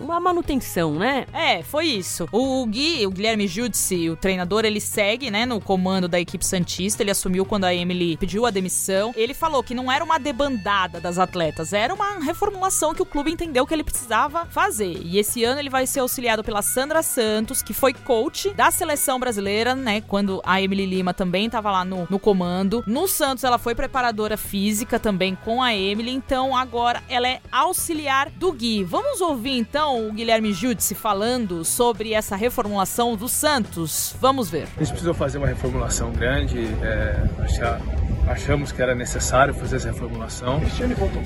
[0.00, 1.26] uma manutenção, né?
[1.32, 2.28] É, foi isso.
[2.32, 7.02] O Gui, o Guilherme Judici, o treinador, ele segue, né, no comando da equipe Santista.
[7.02, 9.12] Ele assumiu quando a Emily pediu a demissão.
[9.16, 13.30] Ele falou que não era uma debandada das atletas, era uma reformulação que o clube
[13.30, 15.00] entendeu que ele precisava fazer.
[15.02, 19.18] E esse ano ele vai ser auxiliado pela Sandra Santos, que foi coach da seleção
[19.18, 22.82] brasileira, né, quando a Emily Lima também estava lá no, no comando.
[22.86, 28.30] No Santos ela foi preparadora física também com a Emily, então agora ela é auxiliar
[28.30, 28.84] do Gui.
[28.84, 34.14] Vamos ouvir então o Guilherme Judici falando sobre essa reformulação do Santos.
[34.20, 34.68] Vamos ver.
[34.76, 37.80] A gente precisou fazer uma reformulação grande, é, achar-
[38.26, 40.60] achamos que era necessário fazer essa reformulação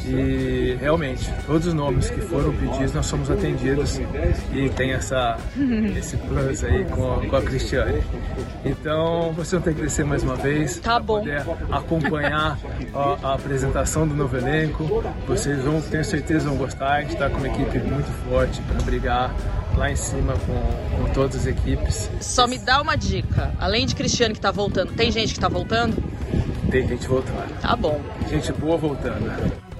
[0.07, 3.99] e realmente todos os nomes que foram pedidos nós somos atendidos
[4.53, 5.36] e tem essa
[5.97, 8.03] esse plus aí com, com a Cristiane.
[8.64, 11.18] Então vocês vão ter que descer mais uma vez Tá bom.
[11.18, 12.59] poder acompanhar
[12.94, 14.84] a, a apresentação do novo elenco.
[15.26, 16.94] Vocês vão, tenho certeza, vão gostar.
[16.94, 19.34] A gente está com uma equipe muito forte para brigar
[19.76, 22.10] lá em cima com, com todas as equipes.
[22.20, 23.54] Só me dá uma dica.
[23.58, 25.96] Além de Cristiano que tá voltando, tem gente que tá voltando?
[26.70, 27.60] Tem gente voltando.
[27.60, 28.00] Tá bom.
[28.28, 29.30] Gente boa voltando.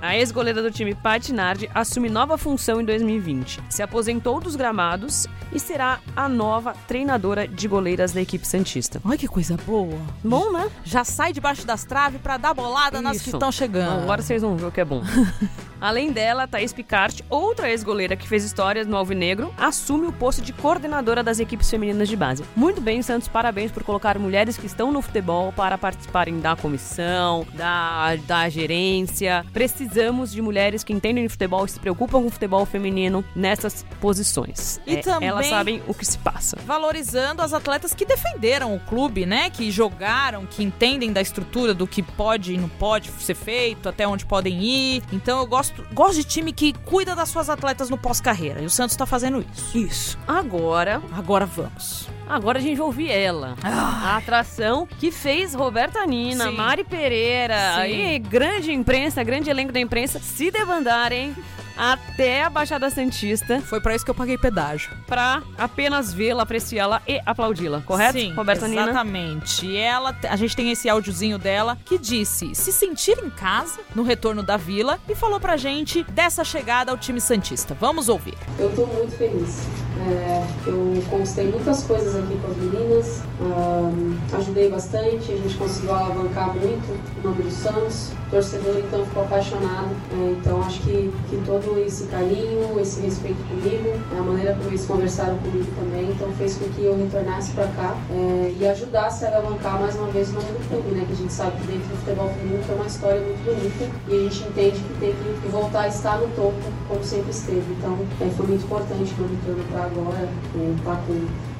[0.01, 3.61] A ex-goleira do time, Paty Nardi, assume nova função em 2020.
[3.68, 9.01] Se aposentou dos gramados e será a nova treinadora de goleiras da equipe Santista.
[9.05, 9.99] Ai, que coisa boa.
[10.22, 10.70] Bom, né?
[10.84, 13.36] Já sai debaixo das traves pra dar bolada nas que Isso.
[13.36, 14.03] estão chegando.
[14.03, 15.03] Agora vocês vão ver o que é bom.
[15.81, 20.53] Além dela, Thaís Picard, outra ex-goleira que fez histórias no Alvinegro, assume o posto de
[20.53, 22.45] coordenadora das equipes femininas de base.
[22.57, 27.47] Muito bem, Santos, parabéns por colocar mulheres que estão no futebol para participarem da comissão,
[27.55, 29.45] da, da gerência.
[29.53, 33.85] Precisamos de mulheres que entendem de futebol e se preocupam com o futebol feminino nessas
[34.01, 34.81] posições.
[34.87, 36.57] E É, também- Elas sabem o que se passa.
[36.64, 39.51] Valorizando as atletas que defenderam o clube, né?
[39.51, 44.07] Que jogaram, que entendem da estrutura do que pode e não pode ser feito, até
[44.09, 45.03] onde podem ir.
[45.12, 48.61] Então eu gosto, gosto de time que cuida das suas atletas no pós-carreira.
[48.61, 49.79] E o Santos tá fazendo isso.
[49.79, 50.19] Isso.
[50.27, 52.09] Agora, Agora vamos.
[52.29, 53.57] Agora a gente vai ouvir ela.
[53.62, 56.57] A atração que fez Roberta Nina, Sim.
[56.57, 58.14] Mari Pereira Sim.
[58.14, 61.35] e grande imprensa, grande elenco da imprensa se debandarem
[61.77, 64.91] até a Baixada Santista Foi pra isso que eu paguei pedágio.
[65.07, 68.18] pra apenas vê-la, apreciá-la e aplaudi-la, correto?
[68.18, 68.83] Sim, Roberta Nina?
[68.85, 69.66] exatamente.
[69.66, 74.03] E ela, a gente tem esse áudiozinho dela que disse se sentir em casa no
[74.03, 77.77] retorno da vila e falou pra gente dessa chegada ao time Santista.
[77.79, 78.35] Vamos ouvir.
[78.59, 79.66] Eu tô muito feliz.
[80.09, 85.95] É, eu conquistei muitas coisas aqui com as meninas, ahn, ajudei bastante, a gente conseguiu
[85.95, 88.11] alavancar muito o nome do Santos.
[88.27, 89.89] O torcedor então ficou apaixonado.
[90.12, 94.69] É, então acho que, que todo todo esse carinho, esse respeito comigo, a maneira como
[94.69, 99.25] eles conversaram comigo também, então fez com que eu retornasse para cá é, e ajudasse
[99.25, 101.05] a alavancar mais uma vez o nome do clube, né?
[101.05, 104.14] Que a gente sabe que dentro do futebol feminino tem uma história muito bonita e
[104.14, 106.55] a gente entende que tem que voltar a estar no topo
[106.89, 107.73] como sempre esteve.
[107.73, 111.01] Então é, foi muito importante meu retorno para agora, é, tá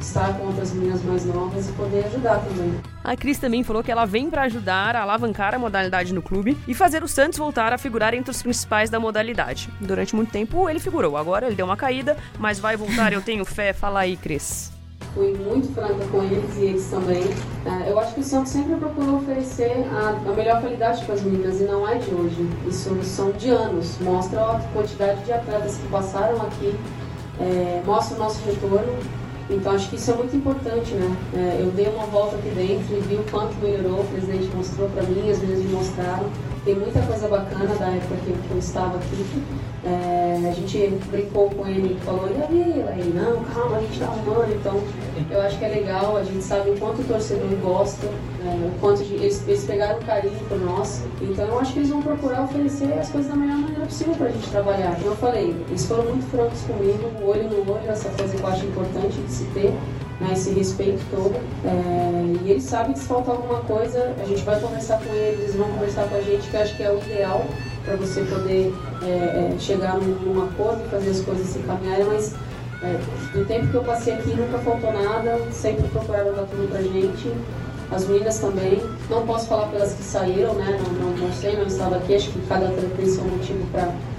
[0.01, 2.96] estar com outras meninas mais novas e poder ajudar também.
[3.07, 6.59] A Cris também falou que ela vem para ajudar a alavancar a modalidade no clube
[6.67, 9.71] e fazer o Santos voltar a figurar entre os principais da modalidade.
[9.81, 13.45] Durante muito tempo ele figurou, agora ele deu uma caída, mas vai voltar, eu tenho
[13.45, 13.73] fé.
[13.73, 14.73] Fala aí, Cris
[15.15, 17.23] fui muito franca com eles e eles também.
[17.65, 21.61] É, eu acho que o Santos sempre procurou oferecer a, melhor qualidade para as meninas
[21.61, 22.47] e não é de hoje.
[22.67, 23.99] Isso são de anos.
[24.01, 26.75] Mostra a quantidade de atletas que passaram aqui,
[27.41, 28.99] é, mostra o nosso retorno.
[29.49, 31.17] Então acho que isso é muito importante, né?
[31.35, 34.89] É, eu dei uma volta aqui dentro e vi o quanto melhorou, o presidente mostrou
[34.89, 36.29] para mim, as meninas me mostraram.
[36.67, 39.25] Tem muita coisa bacana da época que, eu estava aqui.
[39.85, 42.85] É, a gente brincou com ele, falou, e aí?
[42.89, 44.53] Aí, não, calma, a gente tá arrumando.
[44.53, 44.83] Então,
[45.31, 48.81] eu acho que é legal, a gente sabe o quanto o torcedor gosta, é, o
[48.81, 51.05] quanto de, eles, eles pegaram carinho por nós.
[51.21, 54.29] Então, eu acho que eles vão procurar oferecer as coisas da melhor maneira possível pra
[54.29, 54.97] gente trabalhar.
[54.97, 58.49] Como eu falei, eles foram muito francos comigo, olho no olho, essa coisa que eu
[58.49, 59.73] acho importante de se ter
[60.21, 61.35] né, esse respeito todo.
[61.65, 65.41] É, e eles sabem que se faltar alguma coisa, a gente vai conversar com eles,
[65.41, 67.45] eles vão conversar com a gente, que acho que é o ideal
[67.85, 72.05] para você poder é, é, chegar num, num, acordo e fazer as coisas se caminharem,
[72.07, 72.35] mas
[72.83, 72.99] é,
[73.33, 77.33] do tempo que eu passei aqui nunca faltou nada, sempre procuraram dar tudo pra gente.
[77.89, 80.77] As meninas também, não posso falar pelas que saíram, né?
[80.83, 83.65] Não, não, não sei, não estava aqui, acho que cada atleta tem seu motivo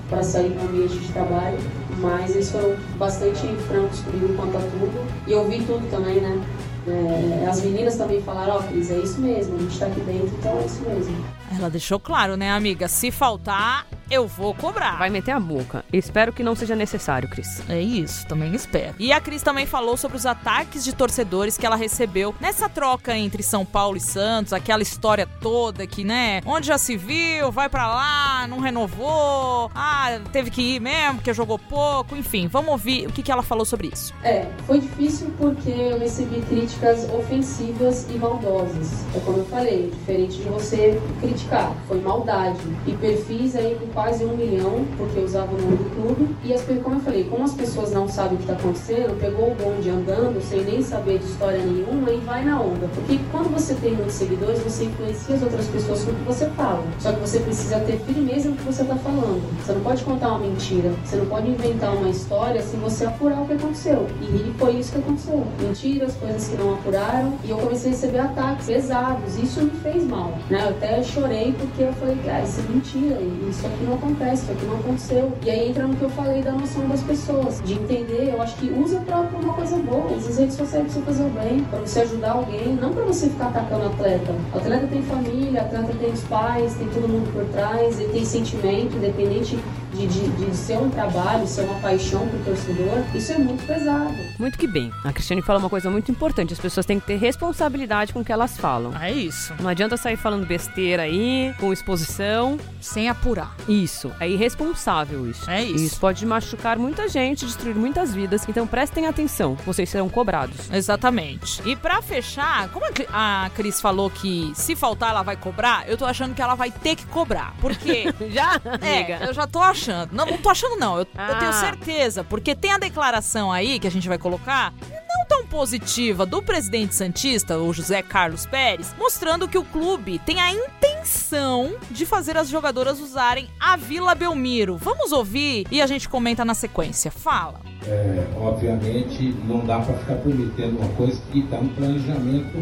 [0.10, 1.58] para sair do ambiente de trabalho
[1.98, 5.08] mas eles foram bastante francos comigo quanto a tudo.
[5.28, 6.44] E eu vi tudo também, né?
[6.88, 10.00] É, as meninas também falaram, ó, oh, Cris, é isso mesmo, a gente tá aqui
[10.02, 11.26] dentro, então é isso mesmo.
[11.58, 12.88] Ela deixou claro, né, amiga?
[12.88, 14.98] Se faltar, eu vou cobrar.
[14.98, 15.84] Vai meter a boca.
[15.92, 17.62] Espero que não seja necessário, Cris.
[17.70, 18.96] É isso, também espero.
[19.00, 23.16] E a Cris também falou sobre os ataques de torcedores que ela recebeu nessa troca
[23.16, 27.70] entre São Paulo e Santos, aquela história toda que, né, onde já se viu, vai
[27.70, 33.08] para lá, não renovou, ah, teve que ir mesmo porque jogou pouco, enfim, vamos ouvir
[33.08, 34.14] o que, que ela falou sobre isso.
[34.24, 39.06] É, foi difícil porque eu recebi críticas ofensivas e maldosas.
[39.16, 42.60] É como eu falei, diferente de você criticar, foi maldade.
[42.86, 46.36] E perfis aí com quase um milhão, porque usava o nome do clube.
[46.44, 49.54] E as, como eu falei, como as pessoas não sabem o que está acontecendo, pegou
[49.54, 52.88] o bonde andando, sem nem saber de história nenhuma, e vai na onda.
[52.94, 56.46] Porque quando você tem muitos seguidores, você influencia as outras pessoas com o que você
[56.52, 56.84] fala.
[57.00, 59.42] Só que você precisa ter firmeza no que você está falando.
[59.66, 63.42] Você não pode contar uma mentira, você não pode inventar uma história sem você apurar
[63.42, 64.06] o que aconteceu.
[64.22, 65.44] E foi isso que aconteceu.
[65.60, 69.38] Mentiras, coisas que não apuraram, e eu comecei a receber ataques pesados.
[69.40, 70.66] Isso me fez mal, né?
[70.66, 73.20] Eu até chorei porque eu falei, ah, isso é mentira,
[73.50, 75.32] isso aqui não acontece, isso aqui não aconteceu.
[75.44, 78.56] E aí entra no que eu falei da noção das pessoas, de entender, eu acho
[78.58, 80.16] que usa pra, pra uma coisa boa.
[80.16, 83.30] As redes sociais pra você fazer o bem, pra você ajudar alguém, não pra você
[83.30, 84.36] ficar atacando atleta.
[84.54, 88.26] O atleta tem família, atleta tem os pais, tem todo mundo por trás, ele tem
[88.26, 89.58] sentimento, independente
[89.94, 94.14] de, de, de, ser um trabalho, ser uma paixão pro torcedor, isso é muito pesado.
[94.38, 94.92] Muito que bem.
[95.04, 98.26] A Cristiane fala uma coisa muito importante: as pessoas têm que ter responsabilidade com o
[98.26, 98.96] que elas falam.
[99.02, 99.54] É isso.
[99.60, 102.58] Não adianta sair falando besteira aí, com exposição.
[102.82, 103.56] Sem apurar.
[103.68, 104.12] Isso.
[104.20, 105.50] É irresponsável isso.
[105.50, 105.84] É isso.
[105.84, 108.48] Isso pode machucar muita gente, destruir muitas vidas.
[108.48, 110.70] Então prestem atenção, vocês serão cobrados.
[110.72, 111.62] Exatamente.
[111.66, 116.06] E para fechar, como a Cris falou que se faltar ela vai cobrar, eu tô
[116.06, 117.56] achando que ela vai ter que cobrar.
[117.60, 118.06] Porque.
[118.30, 118.62] já?
[118.82, 120.14] É, eu já tô achando achando.
[120.14, 121.00] Não, não tô achando, não.
[121.00, 121.32] Eu, ah.
[121.32, 122.24] eu tenho certeza.
[122.24, 124.74] Porque tem a declaração aí que a gente vai colocar
[125.08, 130.40] não tão positiva do presidente Santista, o José Carlos Pérez, mostrando que o clube tem
[130.40, 134.78] a intenção de fazer as jogadoras usarem a Vila Belmiro.
[134.78, 137.12] Vamos ouvir e a gente comenta na sequência.
[137.12, 137.62] Fala.
[137.86, 142.58] É, obviamente, não dá para ficar prometendo uma coisa que está no planejamento.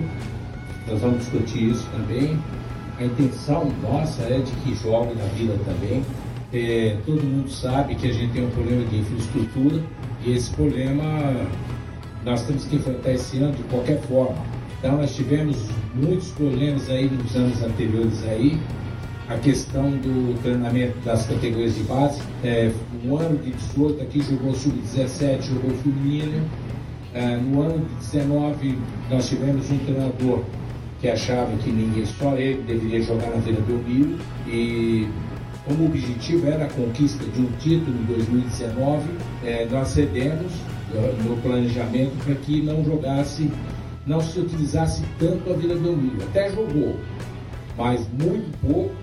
[0.87, 2.39] Nós vamos discutir isso também.
[2.99, 6.05] A intenção nossa é de que jogue na Vila também.
[6.53, 9.81] É, todo mundo sabe que a gente tem um problema de infraestrutura
[10.25, 11.03] e esse problema
[12.23, 14.37] nós temos que enfrentar esse ano de qualquer forma.
[14.79, 15.57] Então nós tivemos
[15.93, 18.59] muitos problemas aí nos anos anteriores aí,
[19.27, 22.21] a questão do treinamento das categorias de base.
[22.43, 22.71] É,
[23.03, 26.47] no ano de 18 aqui jogou sub-17, jogou feminino.
[27.13, 28.77] É, no ano de 19
[29.09, 30.43] nós tivemos um treinador
[30.99, 34.17] que achava que ninguém, só ele deveria jogar na Vila Belmiro
[34.47, 35.07] e
[35.65, 39.03] como objetivo era a conquista de um título em 2019,
[39.43, 40.51] é, nós cedemos
[40.93, 43.51] é, no planejamento para que não jogasse,
[44.05, 46.23] não se utilizasse tanto a Vila Belmiro.
[46.23, 46.99] Até jogou,
[47.77, 48.95] mas muito pouco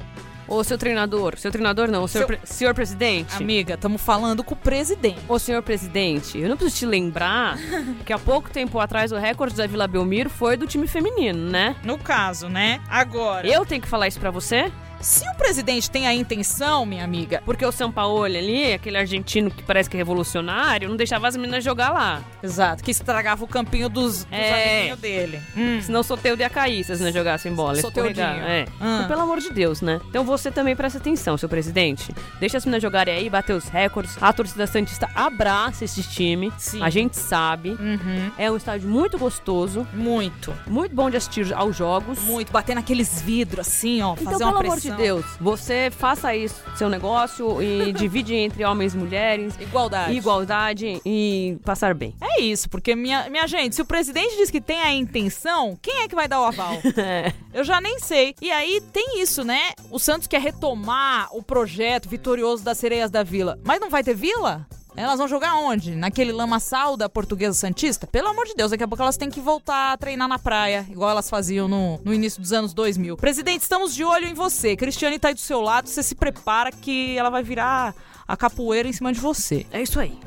[0.49, 3.35] Ô, seu treinador, seu treinador não, seu Seu- pre- senhor presidente.
[3.37, 5.19] Amiga, estamos falando com o presidente.
[5.27, 7.57] Ô, senhor presidente, eu não preciso te lembrar
[8.05, 11.75] que há pouco tempo atrás o recorde da Vila Belmiro foi do time feminino, né?
[11.85, 12.81] No caso, né?
[12.91, 13.47] Agora.
[13.47, 14.71] Eu tenho que falar isso pra você?
[15.03, 17.43] Se o presidente tem a intenção, minha amiga.
[17.45, 21.37] Porque o São Paulo ali, aquele argentino que parece que é revolucionário, não deixava as
[21.37, 22.23] meninas jogar lá.
[22.43, 24.75] Exato, que estragava o campinho dos, dos É.
[24.75, 25.41] amiguinhos dele.
[25.57, 25.81] Hum.
[25.83, 27.75] Senão o sorteio ia cair se as meninas jogassem bola.
[27.77, 28.25] Soteudinho.
[28.27, 28.65] É.
[28.81, 28.97] Ah.
[28.99, 30.01] Então, pelo amor de Deus, né?
[30.09, 32.15] Então você também presta atenção, seu presidente.
[32.39, 34.17] Deixa as meninas jogarem aí, bater os recordes.
[34.21, 36.53] A torcida Santista abraça esse time.
[36.59, 36.83] Sim.
[36.83, 37.71] A gente sabe.
[37.71, 38.31] Uhum.
[38.39, 39.87] É um estádio muito gostoso.
[39.93, 40.55] Muito.
[40.67, 42.21] Muito bom de assistir aos jogos.
[42.21, 42.53] Muito.
[42.53, 44.13] Bater naqueles vidros assim, ó.
[44.13, 44.92] Então, fazer pelo uma amor de pressão.
[44.97, 49.55] Deus, você faça isso, seu negócio, e divide entre homens e mulheres.
[49.61, 50.15] Igualdade.
[50.15, 52.15] Igualdade e passar bem.
[52.21, 56.03] É isso, porque, minha, minha gente, se o presidente diz que tem a intenção, quem
[56.03, 56.75] é que vai dar o aval?
[57.53, 58.35] Eu já nem sei.
[58.41, 59.73] E aí tem isso, né?
[59.91, 63.59] O Santos quer retomar o projeto vitorioso das Sereias da Vila.
[63.65, 64.67] Mas não vai ter vila?
[64.97, 65.95] Elas vão jogar onde?
[65.95, 68.07] Naquele lamaçal da Portuguesa Santista?
[68.07, 70.87] Pelo amor de Deus, daqui a pouco elas têm que voltar a treinar na praia,
[70.91, 73.17] igual elas faziam no, no início dos anos 2000.
[73.17, 74.77] Presidente, estamos de olho em você.
[74.77, 77.95] Cristiane tá aí do seu lado, você se prepara que ela vai virar
[78.29, 79.67] a capoeira em cima de você.
[79.73, 80.19] É isso aí.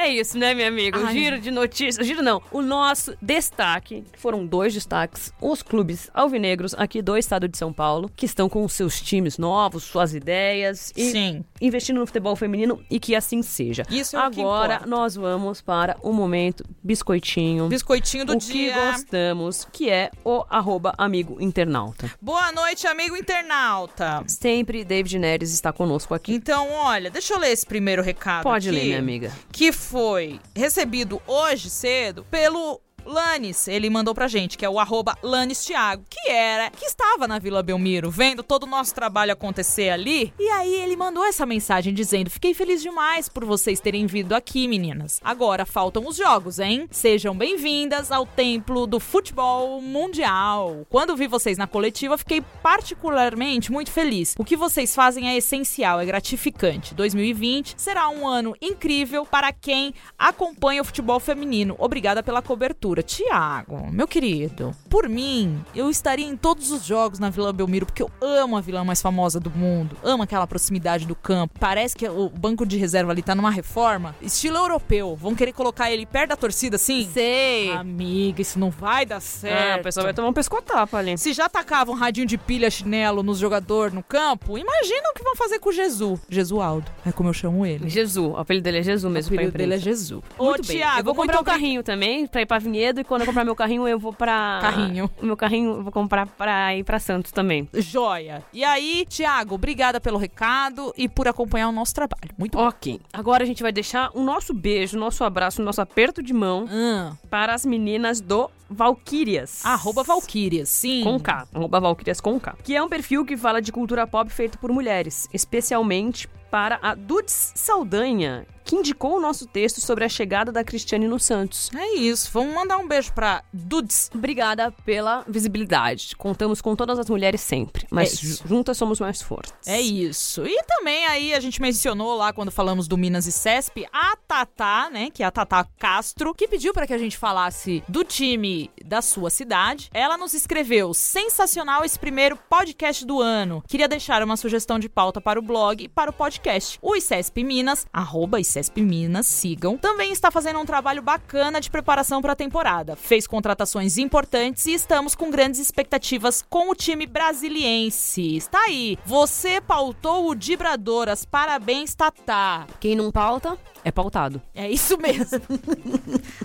[0.00, 0.98] É isso, né, meu amigo?
[0.98, 1.12] O Ai.
[1.12, 2.06] giro de notícias.
[2.06, 2.40] Giro não.
[2.50, 4.02] O nosso destaque.
[4.16, 5.30] Foram dois destaques.
[5.38, 9.84] Os clubes alvinegros aqui do estado de São Paulo, que estão com seus times novos,
[9.84, 10.90] suas ideias.
[10.96, 11.44] E Sim.
[11.60, 13.82] investindo no futebol feminino e que assim seja.
[13.90, 17.68] Isso é o que Agora nós vamos para o momento biscoitinho.
[17.68, 18.72] Biscoitinho do o dia.
[18.72, 22.10] que gostamos, que é o arroba amigo internauta.
[22.22, 24.24] Boa noite, amigo internauta.
[24.26, 26.32] Sempre David Neres está conosco aqui.
[26.32, 28.44] Então, olha, deixa eu ler esse primeiro recado.
[28.44, 29.32] Pode aqui, ler, minha amiga.
[29.52, 32.80] Que foi recebido hoje cedo pelo.
[33.04, 37.26] Lanes, ele mandou pra gente, que é o arroba Lanes Thiago, que era, que estava
[37.26, 40.32] na Vila Belmiro, vendo todo o nosso trabalho acontecer ali.
[40.38, 44.68] E aí ele mandou essa mensagem dizendo: Fiquei feliz demais por vocês terem vindo aqui,
[44.68, 45.20] meninas.
[45.22, 46.88] Agora faltam os jogos, hein?
[46.90, 50.86] Sejam bem-vindas ao Templo do Futebol Mundial.
[50.88, 54.34] Quando vi vocês na coletiva, fiquei particularmente muito feliz.
[54.38, 56.94] O que vocês fazem é essencial, é gratificante.
[56.94, 61.74] 2020 será um ano incrível para quem acompanha o futebol feminino.
[61.78, 62.89] Obrigada pela cobertura.
[63.02, 68.02] Tiago, meu querido, por mim, eu estaria em todos os jogos na Vila Belmiro, porque
[68.02, 69.96] eu amo a vila mais famosa do mundo.
[70.02, 71.58] Amo aquela proximidade do campo.
[71.58, 74.14] Parece que o banco de reserva ali tá numa reforma.
[74.20, 75.14] Estilo europeu.
[75.16, 77.08] Vão querer colocar ele perto da torcida assim?
[77.12, 77.70] Sei.
[77.72, 79.78] Amiga, isso não vai dar certo.
[79.78, 81.16] Ah, o pessoal vai tomar um pescotapa ali.
[81.18, 85.36] Se já tacavam radinho de pilha chinelo nos jogadores no campo, imagina o que vão
[85.36, 86.20] fazer com o Jesus.
[86.28, 87.88] Jesualdo, é como eu chamo ele.
[87.88, 89.32] Jesus, o apelido dele é Jesus mesmo.
[89.32, 89.78] O apelido dele é.
[89.78, 90.22] Jesus.
[90.38, 90.76] Muito Ô, bem.
[90.78, 93.44] Thiago, eu vou comprar um carrinho também pra ir pra Vinhedo e quando eu comprar
[93.44, 94.58] meu carrinho eu vou pra...
[94.62, 95.10] Carrinho.
[95.20, 97.68] O meu carrinho eu vou comprar pra ir pra Santos também.
[97.74, 98.42] Joia.
[98.54, 102.30] E aí, Thiago, obrigada pelo recado e por acompanhar o nosso trabalho.
[102.38, 102.66] Muito bom.
[102.66, 102.98] Ok.
[103.12, 106.32] Agora a gente vai deixar o nosso beijo, o nosso abraço, o nosso aperto de
[106.32, 109.64] mão Ah, para as meninas do Valkyrias.
[109.66, 111.02] arroba Valkyrias, sim.
[111.04, 111.46] Com K.
[111.54, 112.56] Arroba Valkyrias com K.
[112.64, 116.94] Que é um perfil que fala de cultura pop feito por mulheres, especialmente para a
[116.94, 121.70] Dudes Saldanha, que indicou o nosso texto sobre a chegada da Cristiane no Santos.
[121.74, 122.30] É isso.
[122.32, 124.08] Vamos mandar um beijo pra Dudes.
[124.14, 126.14] Obrigada pela visibilidade.
[126.14, 129.52] Contamos com todas as mulheres sempre, mas É juntas somos mais fortes.
[129.66, 130.46] É isso.
[130.46, 134.88] E também aí a gente mencionou lá quando falamos do Minas e Cesp, a Tatá,
[134.88, 138.70] né, que é a Tatá Castro, que pediu para que a gente falasse do time
[138.84, 139.90] da sua cidade.
[139.92, 143.64] Ela nos escreveu: "Sensacional esse primeiro podcast do ano.
[143.66, 146.78] Queria deixar uma sugestão de pauta para o blog e para o podcast.
[146.80, 149.78] O ICESP Minas, arroba ICESP Minas, sigam.
[149.78, 152.96] Também está fazendo um trabalho bacana de preparação para a temporada.
[152.96, 158.36] Fez contratações importantes e estamos com grandes expectativas com o time brasiliense.
[158.36, 158.98] Está aí.
[159.06, 161.24] Você pautou o Dibradoras.
[161.24, 162.66] Parabéns, Tatá.
[162.80, 164.40] Quem não pauta é pautado.
[164.54, 165.40] É isso mesmo.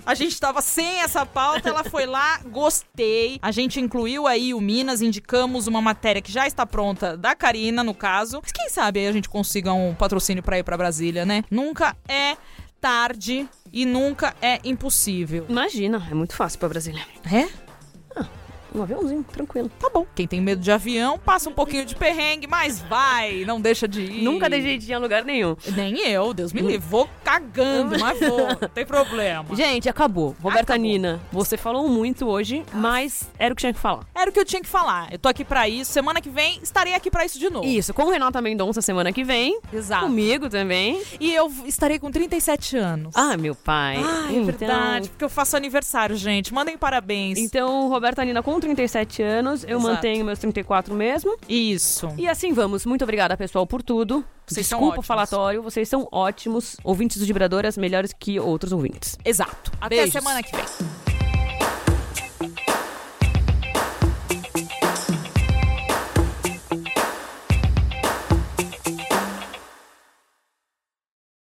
[0.04, 3.38] a gente tava sem essa pauta, ela foi lá, gostei.
[3.42, 7.84] A gente incluiu aí o Minas, indicamos uma matéria que já está pronta da Karina,
[7.84, 8.40] no caso.
[8.42, 11.44] Mas quem sabe aí a gente consiga um patrocínio pra ir pra Brasília, né?
[11.50, 12.36] Nunca é
[12.80, 15.46] tarde e nunca é impossível.
[15.48, 17.04] Imagina, é muito fácil pra Brasília.
[17.24, 17.65] É?
[18.76, 19.70] Um aviãozinho, tranquilo.
[19.80, 20.06] Tá bom.
[20.14, 24.02] Quem tem medo de avião, passa um pouquinho de perrengue, mas vai, não deixa de
[24.02, 24.22] ir.
[24.22, 25.56] Nunca dei jeitinho em lugar nenhum.
[25.74, 26.78] Nem eu, Deus me livre.
[26.88, 28.46] Vou cagando, mas vou.
[28.60, 29.54] Não tem problema.
[29.56, 30.36] Gente, acabou.
[30.42, 34.06] Roberta Nina, você falou muito hoje, mas era o que tinha que falar.
[34.14, 35.08] Era o que eu tinha que falar.
[35.12, 35.92] Eu tô aqui pra isso.
[35.92, 37.66] Semana que vem estarei aqui pra isso de novo.
[37.66, 39.58] Isso, com Renata Mendonça semana que vem.
[39.72, 40.04] Exato.
[40.06, 41.00] Comigo também.
[41.18, 43.12] E eu estarei com 37 anos.
[43.16, 43.96] Ah, meu pai.
[44.04, 45.08] Ah, é Então- verdade.
[45.08, 46.52] Porque eu faço aniversário, gente.
[46.52, 47.38] Mandem parabéns.
[47.38, 49.94] Então, Roberta Nina com 37 anos, eu Exato.
[49.94, 51.36] mantenho meus 34 mesmo.
[51.48, 52.08] Isso.
[52.18, 52.84] E assim vamos.
[52.84, 54.24] Muito obrigada, pessoal, por tudo.
[54.46, 56.76] Vocês Desculpa o falatório, vocês são ótimos.
[56.84, 59.18] Ouvintes do Vibradores melhores que outros ouvintes.
[59.24, 59.72] Exato.
[59.80, 60.12] Até Beijos.
[60.12, 61.15] semana que vem.